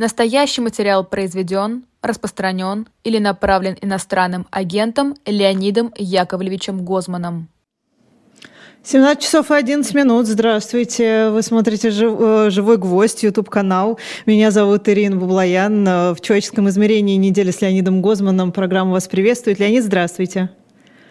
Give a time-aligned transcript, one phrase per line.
[0.00, 7.50] Настоящий материал произведен, распространен или направлен иностранным агентом Леонидом Яковлевичем Гозманом.
[8.82, 10.26] 17 часов и 11 минут.
[10.26, 11.28] Здравствуйте.
[11.28, 13.98] Вы смотрите э, «Живой гвоздь», YouTube-канал.
[14.24, 15.84] Меня зовут Ирина Бублаян.
[15.84, 19.58] В человеческом измерении недели с Леонидом Гозманом программа вас приветствует.
[19.58, 20.48] Леонид, здравствуйте.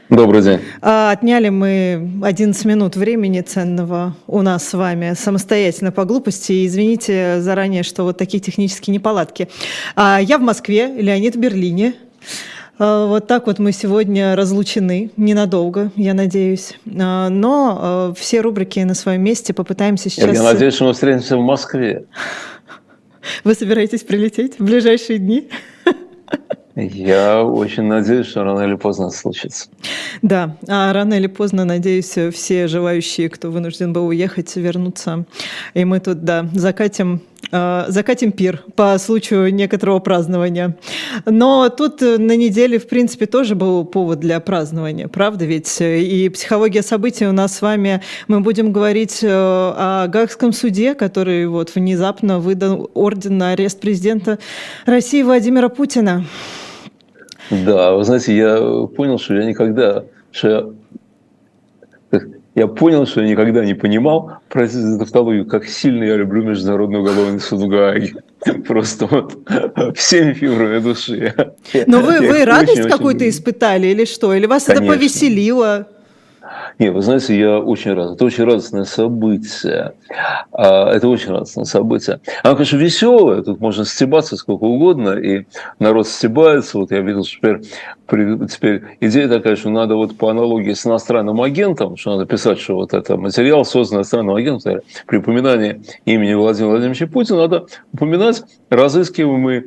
[0.10, 0.60] Добрый день.
[0.82, 6.66] А, отняли мы 11 минут времени ценного у нас с вами самостоятельно по глупости.
[6.66, 9.50] извините заранее, что вот такие технические неполадки.
[9.96, 11.94] А, я в Москве, Леонид в Берлине.
[12.80, 16.80] А, вот так вот мы сегодня разлучены, ненадолго, я надеюсь.
[16.86, 20.36] Но все рубрики на своем месте попытаемся сейчас...
[20.36, 22.06] Я надеюсь, что мы встретимся в Москве.
[23.44, 25.50] Вы собираетесь прилететь в ближайшие дни?
[26.88, 29.68] Я очень надеюсь, что рано или поздно случится.
[30.22, 35.26] Да, а рано или поздно, надеюсь, все желающие, кто вынужден был уехать, вернутся.
[35.74, 40.78] И мы тут, да, закатим а, закатим пир по случаю некоторого празднования.
[41.26, 45.78] Но тут на неделе, в принципе, тоже был повод для празднования, правда ведь?
[45.82, 51.48] И психология событий у нас с вами, мы будем говорить э, о Гагском суде, который
[51.48, 54.38] вот внезапно выдал орден на арест президента
[54.86, 56.26] России Владимира Путина.
[57.50, 60.74] Да, вы знаете, я понял, что я никогда, что
[62.12, 62.22] я,
[62.56, 67.00] я понял, что я никогда не понимал, простите за тавтологию, как сильно я люблю Международный
[67.00, 68.14] уголовный суд в Гааге.
[68.68, 69.38] Просто вот
[69.96, 71.34] всеми фибрами души.
[71.88, 74.34] Но вы, вы радость какую-то испытали или что?
[74.34, 74.84] Или вас Конечно.
[74.84, 75.88] это повеселило?
[76.80, 78.14] Нет, вы знаете, я очень рад.
[78.14, 79.96] Это очень радостное событие.
[80.54, 82.22] А, это очень радостное событие.
[82.42, 83.42] Оно, конечно, веселое.
[83.42, 85.46] Тут можно стебаться сколько угодно, и
[85.80, 86.78] народ стебается.
[86.78, 91.42] Вот я видел, что теперь, теперь идея такая, что надо вот по аналогии с иностранным
[91.42, 96.70] агентом, что надо писать, что вот это материал создан иностранным агентом, при упоминании имени Владимира
[96.72, 99.66] Владимировича Путина надо упоминать разыскиваемый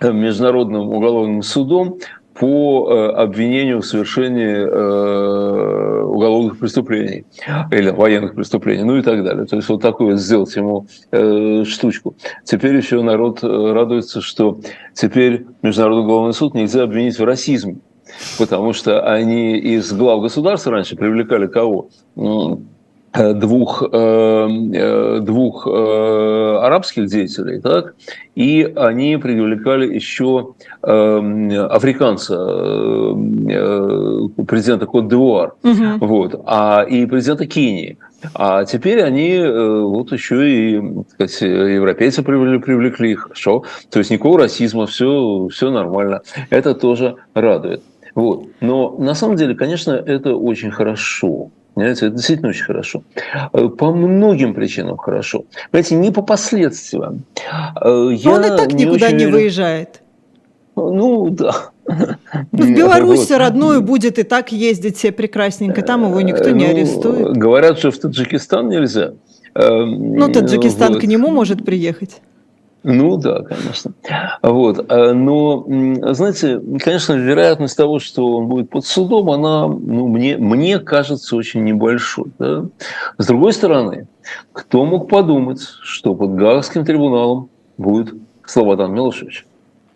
[0.00, 1.98] Международным уголовным судом
[2.42, 7.24] по э, обвинению в совершении э, уголовных преступлений
[7.70, 9.46] или военных преступлений, ну и так далее.
[9.46, 12.16] То есть вот такую сделать ему э, штучку.
[12.42, 14.58] Теперь еще народ радуется, что
[14.92, 17.76] теперь Международный уголовный суд нельзя обвинить в расизме,
[18.40, 21.90] потому что они из глав государства раньше привлекали кого?
[22.16, 22.56] Э,
[23.12, 27.94] двух, э, э, двух арабских деятелей, так,
[28.34, 32.36] и они привлекали еще африканца,
[34.46, 36.06] президента Кот-д'Ивуар, угу.
[36.06, 37.98] вот, а, и президента Кении.
[38.34, 40.80] А теперь они вот еще и
[41.18, 43.64] так сказать, европейцы привлекли, привлекли их, хорошо.
[43.90, 46.22] То есть никакого расизма, все, все нормально.
[46.50, 47.82] Это тоже радует.
[48.14, 48.46] Вот.
[48.60, 51.50] Но на самом деле, конечно, это очень хорошо.
[51.74, 53.02] Понимаете, это действительно очень хорошо.
[53.52, 55.44] Э, по многим причинам хорошо.
[55.70, 57.24] Понимаете, не по последствиям.
[57.80, 60.02] Э, я он и так не никуда не выезжает.
[60.76, 61.70] Ну, да.
[61.86, 63.38] Ну, в Беларусь вот.
[63.38, 67.36] родную будет и так ездить все прекрасненько, там его никто не ну, арестует.
[67.36, 69.12] Говорят, что в Таджикистан нельзя.
[69.54, 71.02] Ну, Таджикистан вот.
[71.02, 72.20] к нему может приехать.
[72.84, 73.92] Ну да, конечно.
[74.42, 74.90] Вот.
[74.90, 75.64] А, но,
[76.12, 81.62] знаете, конечно, вероятность того, что он будет под судом, она, ну, мне, мне кажется, очень
[81.64, 82.32] небольшой.
[82.38, 82.64] Да?
[83.18, 84.08] С другой стороны,
[84.52, 89.46] кто мог подумать, что под Гаагским трибуналом будет Слободан Милошевич?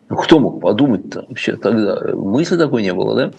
[0.09, 2.15] Ну, кто мог подумать-то вообще тогда?
[2.15, 3.33] Мысли такой не было, да?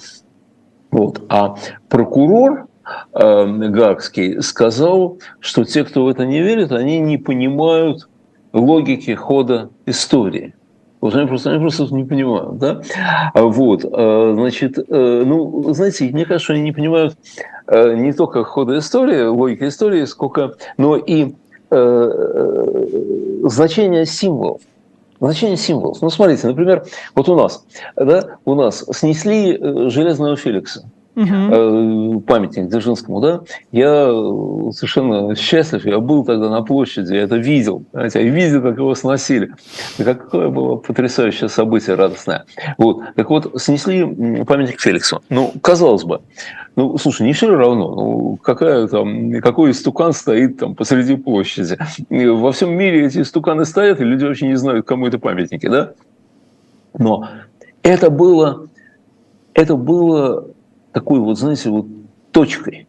[0.91, 1.21] Вот.
[1.29, 1.55] А
[1.87, 2.67] прокурор
[3.13, 8.09] э, Гаагский сказал, что те, кто в это не верит, они не понимают
[8.53, 10.53] логики хода истории.
[10.99, 12.81] Вот они просто, они просто не понимают, да?
[13.35, 17.15] Вот, э, значит, э, ну, знаете, мне кажется, они не понимают
[17.67, 21.33] э, не только хода истории, логики истории, сколько, но и
[23.43, 24.61] значение символов.
[25.19, 26.01] Значение символов.
[26.01, 27.65] Ну, смотрите, например, вот у нас,
[27.97, 29.57] да, у нас снесли
[29.89, 32.21] железного Феликса угу.
[32.21, 33.41] памятник Дзержинскому, да,
[33.71, 34.05] я
[34.71, 38.95] совершенно счастлив, я был тогда на площади, я это видел, знаете, я видел, как его
[38.95, 39.51] сносили.
[39.97, 42.45] Какое было потрясающее событие радостное.
[42.77, 43.01] Вот.
[43.15, 45.21] Так вот, снесли памятник Феликсу.
[45.29, 46.21] Ну, казалось бы,
[46.75, 51.77] ну, слушай, не все равно, ну, какая там, какой истукан стоит там посреди площади.
[52.09, 55.93] Во всем мире эти истуканы стоят, и люди вообще не знают, кому это памятники, да?
[56.97, 57.27] Но
[57.81, 58.67] это было,
[59.53, 60.47] это было
[60.97, 61.85] такой вот, знаете, вот
[62.31, 62.87] точкой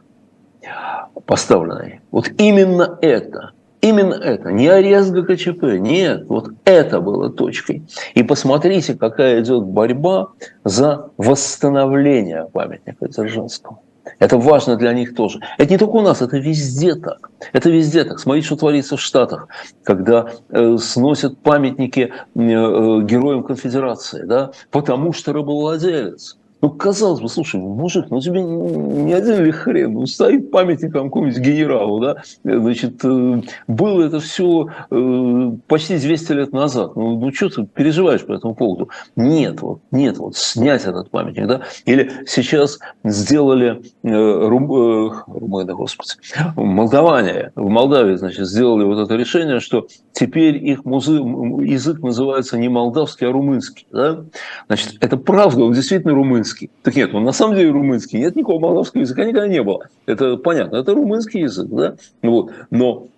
[1.26, 2.00] поставленной.
[2.10, 3.50] Вот именно это,
[3.82, 7.82] именно это, не арест ГКЧП, нет, вот это было точкой.
[8.14, 10.28] И посмотрите, какая идет борьба
[10.64, 13.82] за восстановление памятника Дзержинскому.
[14.20, 15.40] Это важно для них тоже.
[15.58, 17.30] Это не только у нас, это везде так.
[17.52, 18.18] Это везде так.
[18.18, 19.48] Смотрите, что творится в Штатах,
[19.82, 26.37] когда э, сносят памятники э, э, героям конфедерации, да, потому что рабовладелец.
[26.60, 31.38] Ну, казалось бы, слушай, мужик, ну тебе не один ли хрен, ну стоит памятником какому-нибудь
[31.40, 37.48] генералу, да, значит, э, было это все э, почти 200 лет назад, ну, ну что
[37.48, 38.88] ты переживаешь по этому поводу?
[39.14, 45.74] Нет, вот, нет, вот снять этот памятник, да, или сейчас сделали э, рум, э, румыны,
[45.74, 46.10] господи,
[46.56, 52.68] молдаване, в Молдавии, значит, сделали вот это решение, что теперь их музы, язык называется не
[52.68, 54.24] молдавский, а румынский, да,
[54.66, 56.70] значит, это правда, он действительно румынский, румынский.
[56.82, 58.18] Так нет, он на самом деле румынский.
[58.18, 59.88] Нет никакого молдавского языка никогда не было.
[60.06, 61.96] Это понятно, это румынский язык, да?
[62.22, 62.52] Вот.
[62.70, 63.08] Но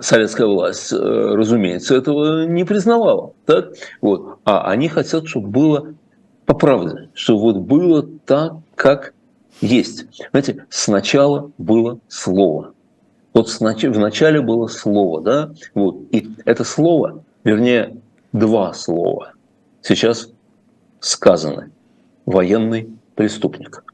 [0.00, 3.32] советская власть, э, разумеется, этого не признавала.
[3.46, 3.72] Так?
[4.00, 4.38] Вот.
[4.44, 5.94] А они хотят, чтобы было
[6.46, 9.12] по правде, чтобы вот было так, как
[9.60, 10.06] есть.
[10.30, 12.72] Знаете, сначала было слово.
[13.34, 15.50] Вот в начале было слово, да?
[15.74, 15.96] Вот.
[16.12, 17.96] И это слово, вернее,
[18.32, 19.32] два слова,
[19.82, 20.30] сейчас
[21.00, 21.70] сказаны
[22.28, 23.84] военный преступник.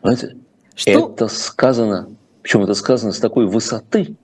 [0.00, 0.36] Понимаете?
[0.74, 1.12] Что?
[1.12, 2.08] Это сказано,
[2.42, 4.16] причем это сказано с такой высоты,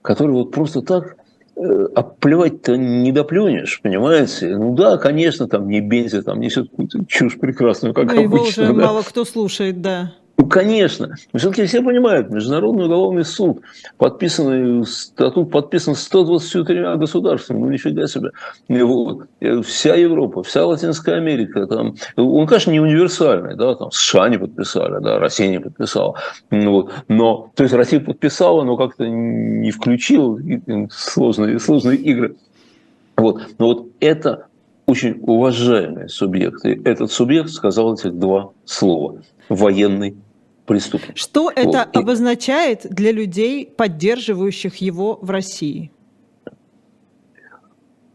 [0.00, 1.16] которую вот просто так
[1.56, 4.56] э, оплевать-то не доплюнешь, понимаете?
[4.56, 8.62] Ну да, конечно, там не Бензи, там несет какую-то чушь прекрасную, как ну, обычно.
[8.62, 8.86] Его уже да.
[8.86, 10.12] мало кто слушает, да.
[10.42, 11.14] Ну, конечно.
[11.32, 13.60] Все-таки все понимают, Международный уголовный суд,
[13.96, 18.32] подписанный, статут подписан 123 государствами, ну нифига себе.
[18.68, 19.28] Вот.
[19.64, 25.00] Вся Европа, вся Латинская Америка, там, он, конечно, не универсальный, да, там США не подписали,
[25.00, 26.18] да, Россия не подписала.
[26.50, 26.92] Вот.
[27.06, 30.40] Но, то есть Россия подписала, но как-то не включила
[30.90, 32.34] сложные, сложные игры.
[33.16, 33.42] Вот.
[33.58, 34.46] Но вот это
[34.86, 36.64] очень уважаемый субъект.
[36.64, 39.22] И этот субъект сказал этих два слова.
[39.48, 40.16] Военный
[40.72, 41.16] преступник.
[41.18, 41.54] Что вот.
[41.56, 41.98] это И...
[41.98, 45.92] обозначает для людей, поддерживающих его в России?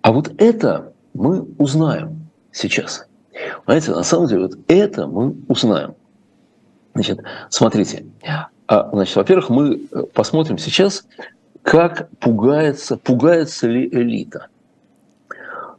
[0.02, 3.08] А вот это мы узнаем сейчас.
[3.66, 5.94] Понимаете, на самом деле, вот это мы узнаем.
[6.96, 7.20] Значит,
[7.50, 8.06] смотрите.
[8.68, 11.06] А, значит, во-первых, мы э, посмотрим сейчас,
[11.62, 14.48] как пугается, пугается ли элита.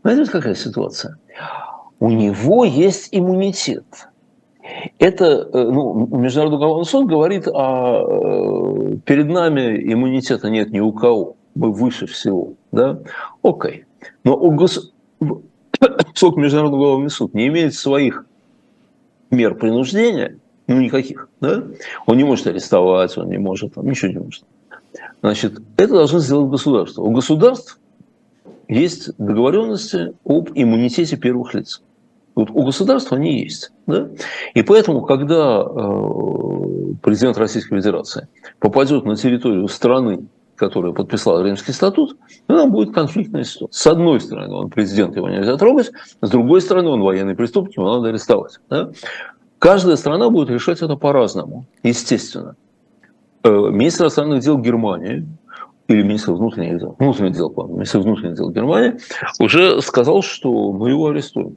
[0.05, 1.19] Знаете, какая ситуация?
[1.99, 3.85] У него есть иммунитет–
[4.99, 8.05] это, э, ну, Международный уголовный суд говорит, а
[9.05, 13.01] перед нами иммунитета нет ни у кого, мы выше всего, да?
[13.43, 13.85] Окей.
[14.25, 14.93] Но у гос...
[15.19, 18.27] поскольку Международный уголовный суд не имеет своих
[19.31, 21.65] мер принуждения, ну, никаких, да?
[22.07, 24.45] Он не может арестовать, он не может, там, ничего не может.
[25.21, 27.03] Значит, это должно сделать государство.
[27.03, 27.81] У государств
[28.69, 31.83] есть договоренности об иммунитете первых лиц.
[32.39, 33.73] Вот у государства они есть.
[33.89, 34.11] Да?
[34.55, 38.29] И поэтому, когда э, президент Российской Федерации
[38.61, 43.77] попадет на территорию страны, которая подписала Римский статут, ну, там будет конфликтная ситуация.
[43.77, 45.91] С одной стороны, он президент, его нельзя трогать,
[46.21, 48.61] с другой стороны, он военный преступник, его надо арестовать.
[48.71, 48.91] Да?
[49.59, 52.55] Каждая страна будет решать это по-разному, естественно.
[53.43, 55.27] Э, министр иностранных дел Германии
[55.89, 58.95] или министр внутренних дел, внутренних дел, министр внутренних дел Германии
[59.41, 61.57] уже сказал, что мы его арестуем.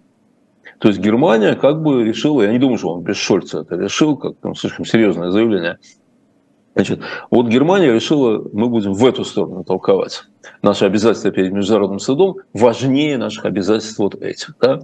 [0.82, 4.18] То есть Германия как бы решила, я не думаю, что он без Шольца это решил,
[4.18, 5.78] как там слишком серьезное заявление.
[6.74, 10.24] Значит, вот Германия решила, мы будем в эту сторону толковать.
[10.64, 14.56] Наши обязательства перед международным судом важнее наших обязательств вот этих.
[14.60, 14.80] Да?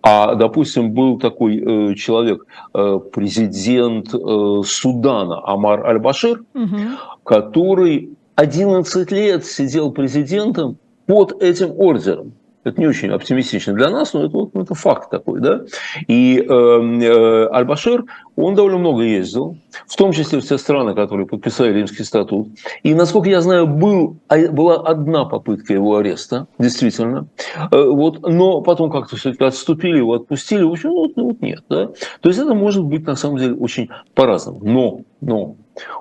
[0.00, 6.76] А, допустим, был такой э, человек, э, президент э, Судана Амар Аль-Башир, угу.
[7.24, 12.32] который 11 лет сидел президентом под этим ордером.
[12.64, 15.40] Это не очень оптимистично для нас, но это, вот, это факт такой.
[15.40, 15.62] Да?
[16.06, 18.04] И э, э, Аль-Башир,
[18.36, 22.48] он довольно много ездил, в том числе в те страны, которые подписали Римский статут.
[22.84, 27.26] И, насколько я знаю, был, а, была одна попытка его ареста, действительно.
[27.72, 30.62] Э, вот, но потом как-то все-таки отступили, его отпустили.
[30.62, 31.64] В общем, ну, вот, ну, вот нет.
[31.68, 31.88] Да?
[32.20, 34.60] То есть это может быть на самом деле очень по-разному.
[34.62, 35.56] Но, но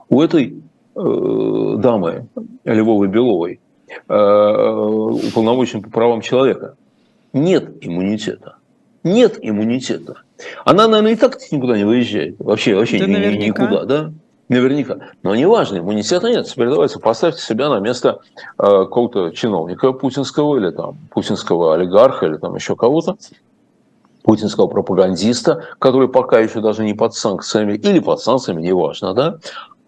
[0.09, 0.61] у этой
[0.95, 2.27] э, дамы
[2.65, 3.70] Львовой-Беловой, Э,
[4.07, 6.75] уполномоченным по правам человека.
[7.33, 8.55] Нет иммунитета.
[9.03, 10.15] Нет иммунитета.
[10.65, 12.35] Она, наверное, и так никуда не выезжает.
[12.39, 14.11] Вообще, вообще да, ни, никуда, да?
[14.49, 14.97] Наверняка.
[15.23, 16.45] Но неважно, иммунитета нет.
[16.45, 18.19] Теперь давайте поставьте себя на место
[18.57, 23.15] э, какого-то чиновника путинского или там путинского олигарха или там еще кого-то,
[24.23, 29.37] путинского пропагандиста, который пока еще даже не под санкциями или под санкциями, неважно, да?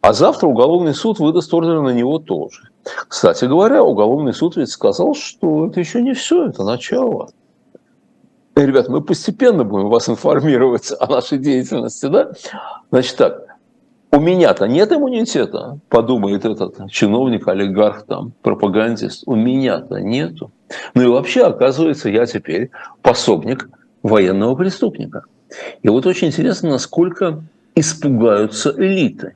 [0.04, 2.64] А завтра уголовный суд выдаст ордер на него тоже.
[3.08, 7.30] Кстати говоря, уголовный суд ведь сказал, что это еще не все, это начало.
[8.54, 12.34] Ребят, мы постепенно будем вас информировать о нашей деятельности, да?
[12.92, 13.58] Значит так,
[14.12, 19.24] у меня-то нет иммунитета, подумает этот чиновник, олигарх, там, пропагандист.
[19.26, 20.52] У меня-то нету.
[20.96, 23.70] Ну и вообще, оказывается, я теперь пособник
[24.04, 25.24] военного преступника.
[25.82, 27.42] И вот очень интересно, насколько
[27.74, 29.36] испугаются элиты.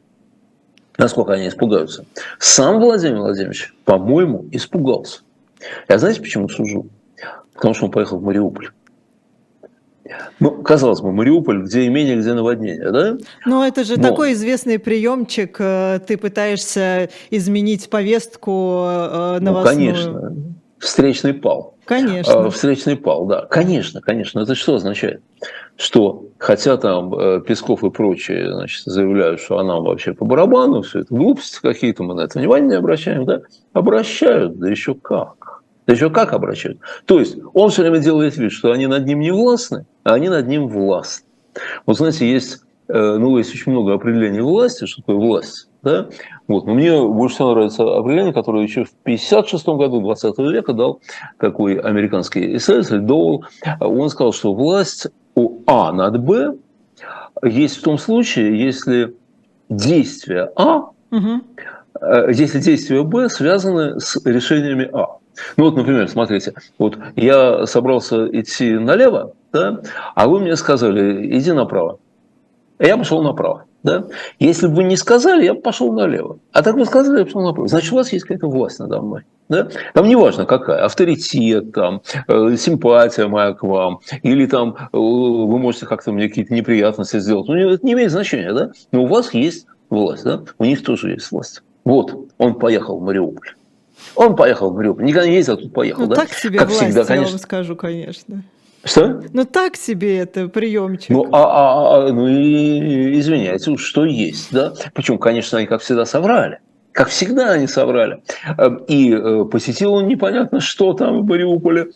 [0.97, 2.05] Насколько они испугаются.
[2.39, 5.21] Сам Владимир Владимирович, по-моему, испугался.
[5.87, 6.87] Я знаете, почему сужу?
[7.53, 8.69] Потому что он поехал в Мариуполь.
[10.39, 13.17] Ну, казалось бы, Мариуполь, где имение, где наводнение, да?
[13.45, 14.09] Ну, это же Но...
[14.09, 15.57] такой известный приемчик.
[15.59, 19.93] Э, ты пытаешься изменить повестку э, новостную.
[19.93, 20.33] Ну, конечно.
[20.79, 21.75] Встречный пал.
[21.85, 22.45] Конечно.
[22.45, 23.45] А, встречный пал, да.
[23.45, 24.39] Конечно, конечно.
[24.39, 25.21] Это что означает?
[25.77, 31.01] Что, хотя там э, Песков и прочие значит, заявляют, что она вообще по барабану, все
[31.01, 33.41] это глупости какие-то, мы на это внимание не обращаем, да?
[33.73, 35.61] Обращают, да еще как.
[35.85, 36.79] Да еще как обращают.
[37.05, 40.29] То есть он все время делает вид, что они над ним не властны, а они
[40.29, 41.27] над ним властны.
[41.85, 45.69] Вот знаете, есть, э, ну, есть очень много определений власти, что такое власть.
[45.83, 46.07] Да?
[46.47, 46.65] Вот.
[46.65, 51.01] Но мне больше всего нравится определение, которое еще в 1956 году 20 века дал
[51.39, 53.45] такой американский исследователь Доул.
[53.79, 55.07] Он сказал, что власть
[55.37, 56.55] у А над Б
[57.43, 59.15] есть в том случае, если
[59.69, 61.41] действия А, угу.
[62.29, 65.17] если действия Б связаны с решениями А.
[65.55, 69.81] Ну вот, например, смотрите, вот я собрался идти налево, да,
[70.15, 71.99] а вы мне сказали, иди направо.
[72.79, 73.65] Я пошел направо.
[73.83, 74.07] Да?
[74.39, 76.39] Если бы вы не сказали, я бы пошел налево.
[76.51, 77.67] А так вы сказали, я пошел направо.
[77.67, 79.23] Значит, у вас есть какая-то власть надо мной.
[79.49, 79.69] Да?
[79.93, 85.57] Там не важно какая, авторитет, там, э, симпатия моя к вам, или там э, вы
[85.57, 87.47] можете как-то мне какие-то неприятности сделать.
[87.47, 88.71] Ну, это не имеет значения, да?
[88.91, 90.43] Но у вас есть власть, да?
[90.57, 91.63] У них тоже есть власть.
[91.85, 93.55] Вот, он поехал в Мариуполь.
[94.15, 95.05] Он поехал в Мариуполь.
[95.05, 96.15] Никогда не ездил, а тут поехал, ну, да?
[96.15, 97.25] так себе как власть, всегда, конечно.
[97.25, 98.43] я вам скажу, конечно.
[98.87, 99.21] Что?
[99.33, 101.09] Ну так себе это приемчик.
[101.09, 104.73] Ну, а, а, а, ну и извиняйте, что есть, да?
[104.93, 106.59] Причем, конечно, они, как всегда, соврали.
[106.93, 108.23] Как всегда они соврали.
[108.57, 111.89] Эм, и э, посетил он непонятно что там в Мариуполе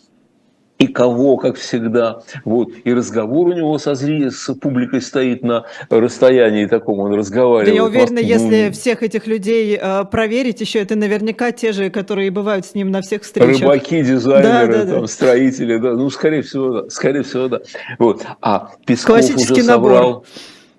[0.82, 2.22] и кого, как всегда.
[2.44, 2.70] Вот.
[2.84, 4.32] И разговор у него со зри...
[4.32, 7.68] с публикой стоит на расстоянии таком, он разговаривает.
[7.68, 12.32] Да я уверена, если всех этих людей э, проверить, еще это наверняка те же, которые
[12.32, 13.62] бывают с ним на всех встречах.
[13.62, 15.08] Рыбаки, дизайнеры, да, да, там, да.
[15.08, 17.60] строители, да, ну, скорее всего, да, скорее всего, да.
[18.00, 18.26] Вот.
[18.42, 19.92] А Песков уже набор.
[19.92, 20.26] соврал,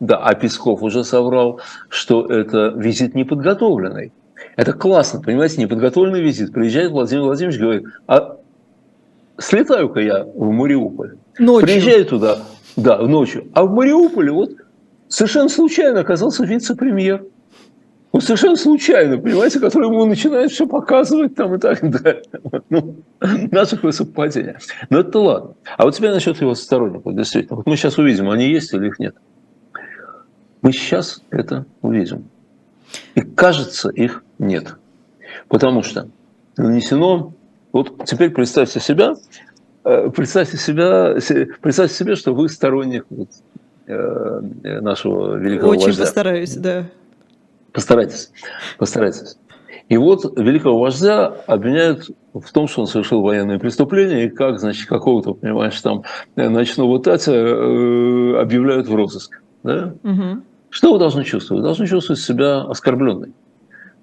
[0.01, 4.13] да, а Песков уже соврал, что это визит неподготовленный.
[4.57, 6.53] Это классно, понимаете, неподготовленный визит.
[6.53, 8.39] Приезжает Владимир Владимирович, говорит, а
[9.43, 11.17] слетаю-ка я в Мариуполь.
[11.39, 11.67] Ночью.
[11.67, 12.39] Приезжаю туда,
[12.77, 13.49] да, ночью.
[13.55, 14.53] А в Мариуполе вот
[15.09, 17.25] совершенно случайно оказался вице-премьер.
[18.13, 22.23] Вот совершенно случайно, понимаете, который ему начинает все показывать там и так далее.
[22.69, 22.97] Ну,
[23.51, 24.59] такое совпадение.
[24.91, 25.55] Но это ладно.
[25.79, 27.57] А вот теперь насчет его сторонников, действительно.
[27.57, 29.17] Вот мы сейчас увидим, они есть или их нет.
[30.61, 32.29] Мы сейчас это увидим.
[33.15, 34.77] И кажется, их нет.
[35.49, 36.09] Потому что
[36.59, 37.33] нанесено
[37.73, 39.15] вот теперь представьте себя,
[39.85, 41.15] э, представьте себя,
[41.61, 43.29] представьте себе, что вы сторонник вот,
[43.87, 44.41] э,
[44.81, 46.03] нашего великого Очень вождя.
[46.03, 46.85] постараюсь, да.
[47.73, 48.31] Постарайтесь,
[48.79, 49.37] постарайтесь.
[49.89, 54.89] И вот великого вождя обвиняют в том, что он совершил военное преступление, и как, значит,
[54.89, 56.05] какого-то, понимаешь, там
[56.37, 59.43] ночного Татя э, объявляют в розыск.
[59.63, 59.95] Да?
[60.03, 60.43] Угу.
[60.71, 61.61] Что вы должны чувствовать?
[61.61, 63.33] Вы должны чувствовать себя оскорбленной.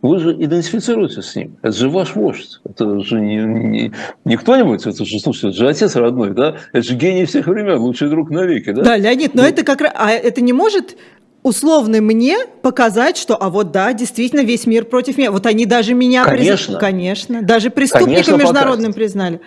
[0.02, 1.58] Вы же идентифицируетесь с ним.
[1.62, 2.62] Это же ваш вождь.
[2.64, 3.92] Это же не, не,
[4.24, 6.56] не кто-нибудь, это же, слушайте, это же отец родной, да?
[6.72, 8.84] Это же гений всех времен, лучший друг навеки, да?
[8.84, 9.92] Да, Леонид, но ну, это как раз...
[9.96, 10.96] А это не может
[11.44, 15.32] условно мне показать, что, а вот да, действительно весь мир против меня.
[15.32, 16.82] Вот они даже меня конечно, приз...
[16.82, 18.96] конечно, даже преступником международным покажет.
[18.96, 19.42] признали.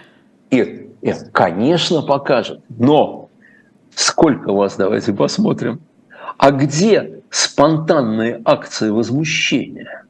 [0.51, 2.61] И, и, конечно, покажет.
[2.69, 3.31] Но
[3.95, 5.81] сколько вас, давайте посмотрим.
[6.37, 10.02] А где спонтанные акции возмущения?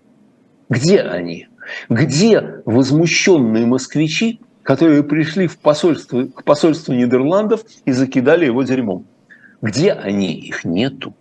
[0.72, 1.48] Где они?
[1.90, 9.04] Где возмущенные москвичи, которые пришли в посольство, к посольству Нидерландов и закидали его дерьмом?
[9.60, 10.32] Где они?
[10.34, 11.12] Их нету.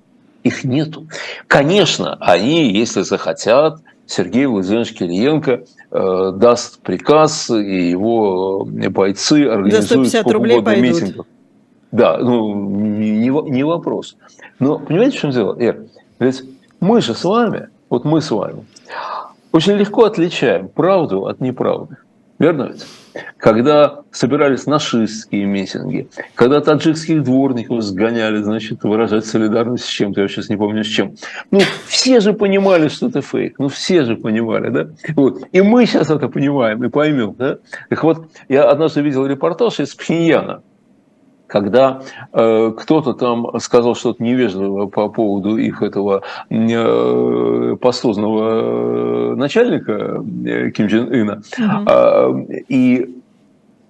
[0.43, 1.07] Их нету.
[1.47, 10.09] Конечно, они, если захотят, Сергей Владимирович Кириенко э, даст приказ, и его э, бойцы организуют
[10.09, 11.27] сколько угодно митингов.
[11.91, 14.15] Да, ну, не, не вопрос.
[14.59, 15.87] Но понимаете, в чем дело, Эр?
[16.19, 16.41] Ведь
[16.79, 18.65] мы же с вами, вот мы с вами,
[19.51, 21.97] очень легко отличаем правду от неправды.
[22.39, 22.87] Верно ведь?
[23.37, 30.49] Когда собирались нашистские митинги, когда таджикских дворников сгоняли, значит, выражать солидарность с чем-то, я сейчас
[30.49, 31.13] не помню с чем.
[31.51, 33.59] Ну, все же понимали, что это фейк.
[33.59, 34.87] Ну, все же понимали, да?
[35.15, 35.43] Вот.
[35.51, 37.57] И мы сейчас это понимаем и поймем, да?
[37.89, 40.63] Так вот, я однажды видел репортаж из Пхеньяна,
[41.51, 50.71] когда э, кто-то там сказал что-то невежливое по поводу их этого э, пастозного начальника э,
[50.71, 51.89] Ким Чен Ына, угу.
[51.89, 53.17] э, и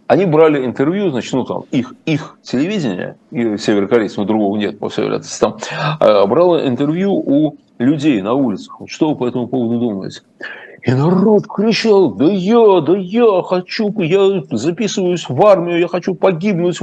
[0.08, 5.06] они брали интервью, значит, ну там их, их телевидение, и северокорейцев, другого нет, по всей
[5.06, 5.58] вероятности, там,
[6.00, 8.80] э, брало интервью у людей на улицах.
[8.80, 10.22] Вот что вы по этому поводу думаете?
[10.84, 16.80] И народ кричал, да я, да я хочу, я записываюсь в армию, я хочу погибнуть,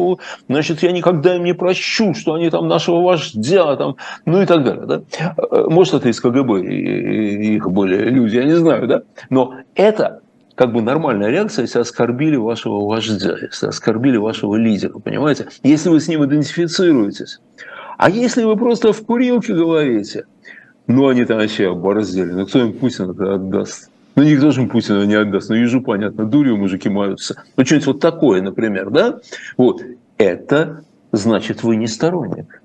[0.48, 4.62] значит, я никогда им не прощу, что они там нашего вождя, там, ну и так
[4.62, 4.86] далее.
[4.86, 5.34] Да?
[5.68, 9.02] Может, это из КГБ их были люди, я не знаю, да?
[9.30, 10.20] Но это
[10.54, 15.48] как бы нормальная реакция, если оскорбили вашего вождя, если оскорбили вашего лидера, понимаете?
[15.64, 17.40] Если вы с ним идентифицируетесь.
[17.96, 20.24] А если вы просто в курилке говорите–
[20.88, 22.32] ну, они там вообще оборзели.
[22.32, 23.90] Ну, кто им Путина отдаст?
[24.16, 25.50] Ну, никто же им Путина не отдаст.
[25.50, 27.42] Ну, ежу понятно, дурью мужики маются.
[27.56, 29.20] Ну, что-нибудь вот такое, например, да?
[29.58, 29.82] Вот.
[30.16, 32.62] Это значит, вы не сторонник.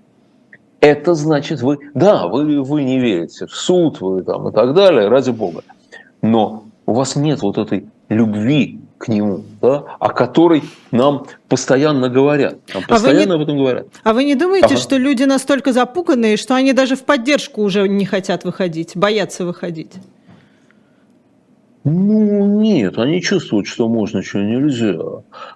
[0.80, 5.10] Это значит, вы, да, вы, вы не верите в суд, вы там и так далее,
[5.10, 5.64] ради бога.
[6.22, 12.60] Но у вас нет вот этой любви к нему, да, о которой нам постоянно говорят.
[12.74, 13.88] Нам постоянно а не, об этом говорят.
[14.02, 14.78] А вы не думаете, ага.
[14.78, 19.92] что люди настолько запуганные, что они даже в поддержку уже не хотят выходить, боятся выходить?
[21.84, 24.98] Ну, нет, они чувствуют, что можно, что нельзя.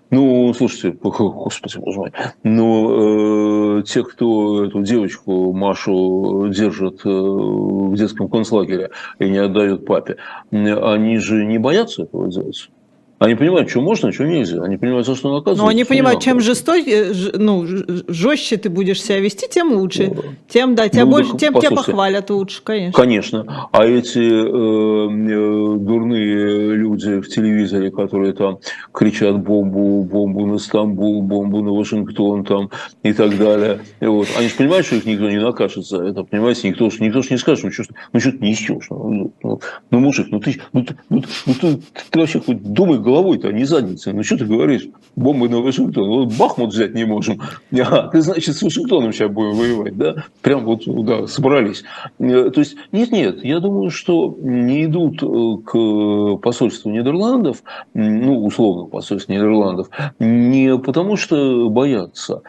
[0.10, 2.12] Ну, слушайте, господи, боже мой,
[2.44, 8.90] ну, э, те, кто эту девочку Машу держат э, в детском концлагере
[9.20, 10.18] и не отдают папе,
[10.52, 12.70] они же не боятся этого делать.
[13.20, 14.62] Они понимают, что можно, что нельзя.
[14.62, 15.58] Они понимают, за что наказывать.
[15.58, 17.66] Но они понимают, чем жестокие, ну,
[18.08, 20.12] жестче ты будешь себя вести, тем лучше.
[20.16, 22.94] Ну, тем, да, тебя ну, больше, тем тебя похвалят лучше, конечно.
[22.94, 23.70] Конечно.
[23.72, 28.60] А эти э, э, дурные люди в телевизоре, которые там
[28.92, 32.70] кричат бомбу, бомбу на Стамбул, бомбу на Вашингтон там
[33.02, 33.80] и так далее.
[34.00, 34.28] И вот.
[34.38, 36.24] Они же понимают, что их никто не накажет за это.
[36.24, 37.84] Понимаете, никто, никто же не скажет, ну что,
[38.14, 38.88] ну, что ты несешь.
[38.92, 41.80] Ну, ну, ну, мужик, ну ты, ну, ты, ну, ну, ты,
[42.12, 44.14] ты вообще хоть думай головой-то, а не задницей.
[44.14, 44.88] Ну, что ты говоришь?
[45.16, 46.08] Бомбы на Вашингтон.
[46.08, 47.42] Вот Бахмут взять не можем.
[47.90, 50.26] А, ты, значит, с Вашингтоном сейчас будем воевать, да?
[50.42, 51.84] Прям вот, да, собрались.
[52.20, 58.86] Э, то есть, нет-нет, я думаю, что не идут э, к посольству Нидерландов, ну, условно,
[58.86, 59.90] посольству Нидерландов,
[60.20, 62.42] не потому что боятся,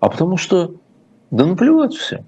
[0.00, 0.74] а потому что,
[1.30, 2.24] да наплевать всем.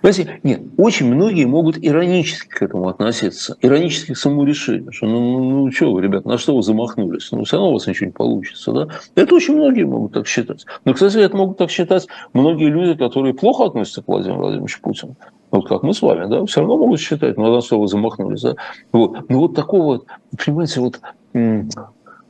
[0.00, 5.20] Понимаете, нет, очень многие могут иронически к этому относиться, иронически к самому решению, что ну,
[5.20, 8.06] ну, ну что вы, ребят, на что вы замахнулись, ну все равно у вас ничего
[8.06, 8.88] не получится, да?
[9.16, 10.64] Это очень многие могут так считать.
[10.84, 15.16] Но, кстати, это могут так считать многие люди, которые плохо относятся к Владимиру Владимировичу Путину.
[15.50, 18.42] Вот как мы с вами, да, все равно могут считать, ну, на что вы замахнулись,
[18.42, 18.54] да?
[18.92, 19.28] Вот.
[19.28, 20.02] Ну, вот такого,
[20.44, 21.00] понимаете, вот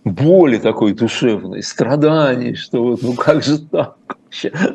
[0.05, 3.97] боли такой душевной, страданий, что вот, ну как же так?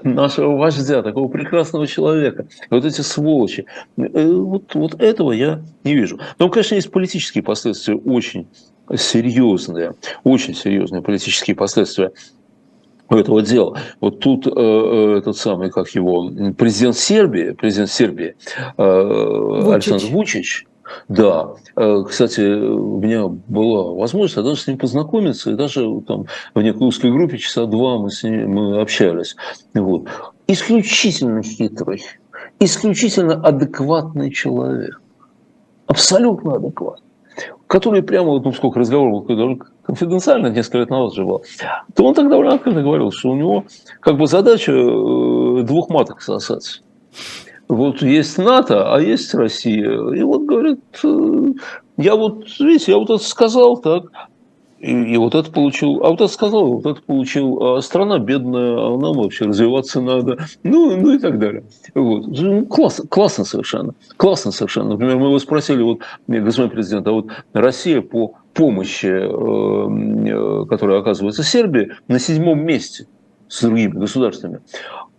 [0.03, 2.47] Нашего вождя, такого прекрасного человека.
[2.69, 3.65] Вот эти сволочи.
[3.97, 6.19] Э, вот, вот этого я не вижу.
[6.37, 8.47] Но, конечно, есть политические последствия очень
[8.95, 9.93] серьезные,
[10.23, 12.11] очень серьезные политические последствия
[13.09, 13.79] этого дела.
[13.99, 18.35] Вот тут э, э этот самый, как его, президент Сербии, президент Сербии
[18.77, 20.65] э, Александр Вучич,
[21.07, 21.49] да.
[21.75, 26.87] Э, кстати, у меня была возможность даже с ним познакомиться, и даже там в некой
[26.87, 29.35] узкой группе часа два мы с ним мы общались.
[29.73, 30.07] Вот.
[30.47, 32.03] Исключительно хитрый,
[32.59, 35.01] исключительно адекватный человек.
[35.87, 37.05] Абсолютно адекватный.
[37.67, 39.27] Который прямо, ну, сколько разговоров
[39.83, 41.43] конфиденциально несколько лет назад жил,
[41.95, 43.63] то он тогда довольно открыто говорил, что у него
[44.01, 46.81] как бы задача э, двух маток сосать.
[47.69, 49.91] Вот есть НАТО, а есть Россия.
[50.11, 51.47] И вот говорит, э,
[51.97, 54.05] я вот, видите, я вот это сказал, так,
[54.79, 58.71] и, и вот это получил, а вот это сказал, вот это получил, а страна бедная,
[58.71, 61.63] а нам вообще развиваться надо, ну, ну и так далее.
[61.93, 62.27] Вот.
[62.27, 64.89] Ну, классно, классно совершенно, классно совершенно.
[64.89, 71.01] Например, мы его спросили, вот, господин президент, а вот Россия по помощи, э, э, которая
[71.01, 73.05] оказывается Сербии, на седьмом месте
[73.49, 74.61] с другими государствами.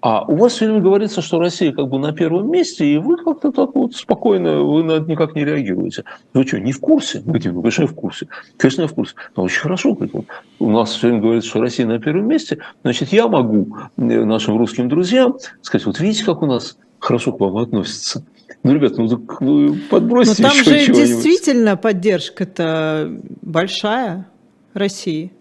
[0.02, 3.18] А у вас все время говорится, что Россия как бы на первом месте, и вы
[3.18, 6.04] как-то так вот спокойно, вы на это никак не реагируете.
[6.32, 7.20] Вы что, не в курсе?
[7.20, 8.28] Говорите, ну, конечно, я в курсе.
[8.56, 9.14] Конечно, я в курсе.
[9.36, 9.92] Но очень хорошо.
[9.92, 10.14] Говорит,
[10.58, 12.58] у нас все время говорится, что Россия на первом месте.
[12.82, 17.40] Значит, я могу э, нашим русским друзьям сказать, вот видите, как у нас хорошо к
[17.40, 18.24] вам относятся.
[18.62, 24.26] Ну, ребят, ну так вы подбросьте Но там же действительно поддержка-то большая
[24.72, 25.32] России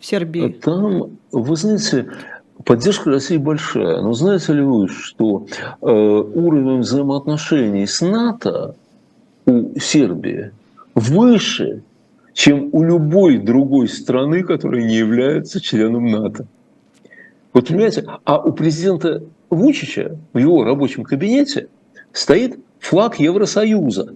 [0.00, 0.48] в Сербии.
[0.48, 2.08] Там, вы знаете,
[2.64, 4.02] Поддержка России большая.
[4.02, 5.46] Но знаете ли вы, что
[5.80, 8.74] э, уровень взаимоотношений с НАТО
[9.46, 10.52] у Сербии
[10.94, 11.82] выше,
[12.34, 16.46] чем у любой другой страны, которая не является членом НАТО?
[17.52, 21.68] Вот понимаете, а у президента Вучича в его рабочем кабинете
[22.12, 24.14] стоит флаг Евросоюза,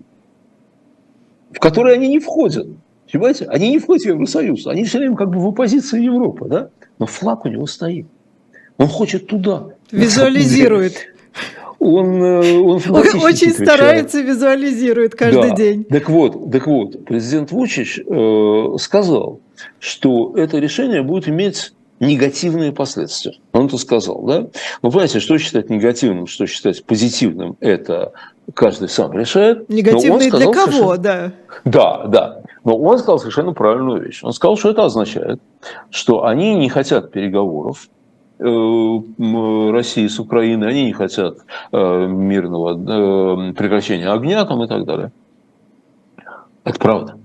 [1.51, 2.69] в который они не входят.
[3.11, 3.47] Понимаете?
[3.47, 4.67] Они не входят в Евросоюз.
[4.67, 6.69] Они все время как бы в оппозиции Европы, да?
[6.99, 8.07] Но флаг у него стоит.
[8.79, 9.67] Он хочет туда.
[9.91, 10.95] Визуализирует.
[11.79, 12.81] Он, э, он
[13.23, 15.57] очень старается, визуализирует каждый да.
[15.57, 15.85] день.
[15.85, 19.41] Так вот, так вот, президент Вучич э, сказал,
[19.81, 23.35] что это решение будет иметь негативные последствия.
[23.53, 24.41] Он это сказал, да?
[24.83, 28.13] Вы понимаете, что считать негативным, что считать позитивным, это
[28.55, 29.69] каждый сам решает.
[29.69, 30.97] Негативные для кого, совершенно...
[30.97, 31.33] да.
[31.65, 32.43] Да, да.
[32.65, 34.21] Но он сказал совершенно правильную вещь.
[34.23, 35.41] Он сказал, что это означает,
[35.91, 37.89] что они не хотят переговоров
[38.39, 41.39] России с Украиной, они не хотят
[41.73, 45.13] э, мирного э, прекращения огня там и так далее.
[46.65, 47.19] Это правда.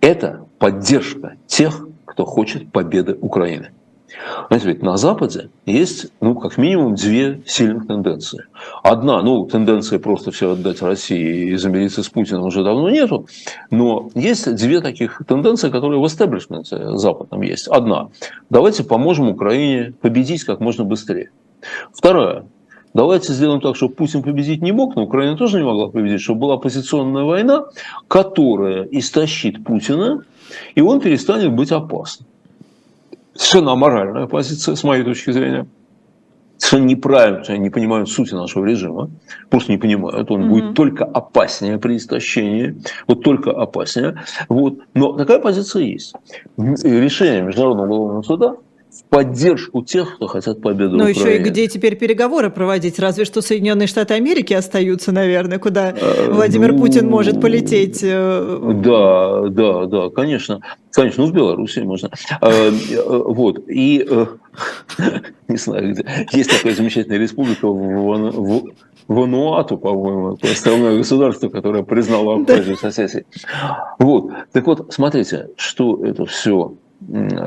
[0.00, 3.70] Это поддержка тех, кто хочет победы Украины.
[4.50, 8.44] Ведь на Западе есть, ну, как минимум, две сильных тенденции.
[8.82, 13.26] Одна, ну, тенденция просто все отдать России и замириться с Путиным уже давно нету,
[13.70, 17.68] но есть две таких тенденции, которые в эстеблишменте западном есть.
[17.68, 18.08] Одна,
[18.50, 21.30] давайте поможем Украине победить как можно быстрее.
[21.92, 22.46] Вторая,
[22.94, 26.40] давайте сделаем так, чтобы Путин победить не мог, но Украина тоже не могла победить, чтобы
[26.40, 27.66] была оппозиционная война,
[28.08, 30.24] которая истощит Путина,
[30.74, 32.26] и он перестанет быть опасным
[33.38, 35.66] совершенно аморальная позиция, с моей точки зрения.
[36.58, 39.10] Совершенно неправильно, они не понимают сути нашего режима.
[39.48, 40.28] Просто не понимают.
[40.30, 40.48] Он mm-hmm.
[40.48, 42.82] будет только опаснее при истощении.
[43.06, 44.16] Вот только опаснее.
[44.48, 44.80] Вот.
[44.92, 46.14] Но такая позиция есть.
[46.56, 48.56] Решение Международного уголовного суда
[48.98, 52.98] в поддержку тех, кто хотят победы Ну, еще и где теперь переговоры проводить?
[52.98, 58.00] Разве что Соединенные Штаты Америки остаются, наверное, куда э, Владимир ну, Путин может полететь.
[58.02, 60.60] Э, да, да, да, конечно.
[60.92, 62.10] Конечно, ну, в Беларуси можно.
[62.40, 62.70] Э,
[63.06, 63.68] вот.
[63.68, 64.08] И,
[65.48, 65.96] не знаю,
[66.32, 68.64] есть такая замечательная республика в
[69.06, 73.26] Вануату, по-моему, островное государство, которое признало Абхазию соседей.
[73.98, 74.32] Вот.
[74.52, 76.74] Так вот, смотрите, что это все,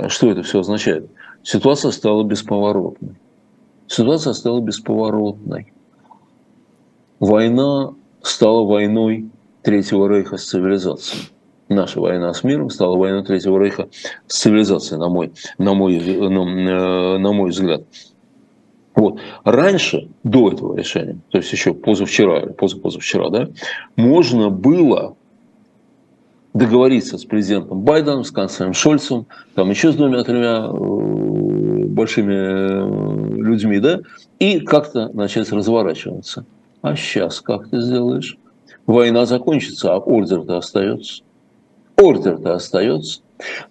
[0.07, 1.09] что это все означает
[1.43, 3.15] ситуация стала бесповоротной.
[3.87, 5.73] Ситуация стала бесповоротной.
[7.19, 9.29] Война стала войной
[9.61, 11.29] Третьего Рейха с цивилизацией.
[11.69, 13.89] Наша война с миром стала войной Третьего Рейха
[14.27, 17.83] с цивилизацией, на мой, на мой, на, на мой взгляд.
[18.95, 19.19] Вот.
[19.43, 23.49] Раньше, до этого решения, то есть еще позавчера позапозавчера, да,
[23.95, 25.15] можно было
[26.53, 33.79] договориться с президентом Байденом, с канцлером Шольцем, там еще с двумя-тремя э, большими э, людьми,
[33.79, 34.01] да,
[34.39, 36.45] и как-то начать разворачиваться.
[36.81, 38.37] А сейчас как ты сделаешь?
[38.85, 41.23] Война закончится, а ордер-то остается.
[41.95, 43.21] Ордер-то остается.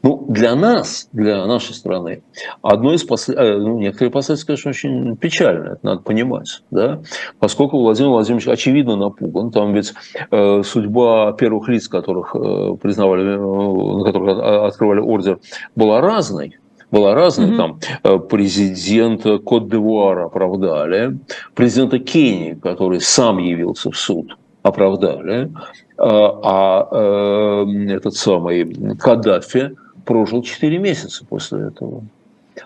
[0.02, 2.22] Ну, для нас, для нашей страны,
[2.62, 3.38] одно из послед...
[3.38, 7.00] Э, ну, некоторые последствия, конечно, очень печальные, это надо понимать, да,
[7.38, 9.92] поскольку Владимир Владимирович очевидно напуган, там ведь
[10.30, 15.38] э, судьба первых лиц, которых э, признавали, э, на которых открывали ордер,
[15.76, 16.59] была разной,
[16.90, 17.48] была разная.
[17.48, 17.56] Mm-hmm.
[17.56, 21.18] Там э, президента Кот-де-Вуара оправдали,
[21.54, 25.50] президента Кении, который сам явился в суд, оправдали.
[25.96, 32.02] А, а э, этот самый Каддафи прожил 4 месяца после этого.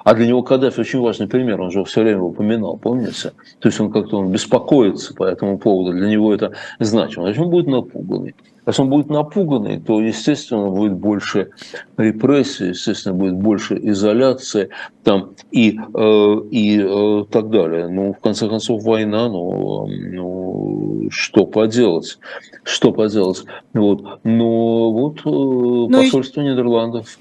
[0.02, 3.32] А для него Каддафи очень важный пример, он же все время упоминал, помните?
[3.60, 7.24] То есть он как-то он беспокоится по этому поводу, для него это значимо.
[7.26, 8.34] Значит, он будет напуганный.
[8.66, 11.50] Если он будет напуганный, то, естественно, будет больше
[11.96, 14.70] репрессий, естественно, будет больше изоляции
[15.02, 17.88] там, и, э, и э, так далее.
[17.88, 22.18] Ну, в конце концов, война, ну, ну что поделать?
[22.62, 23.44] Что поделать?
[23.74, 24.20] Вот.
[24.24, 26.44] Но вот э, Но ну посольство и...
[26.44, 27.18] Нидерландов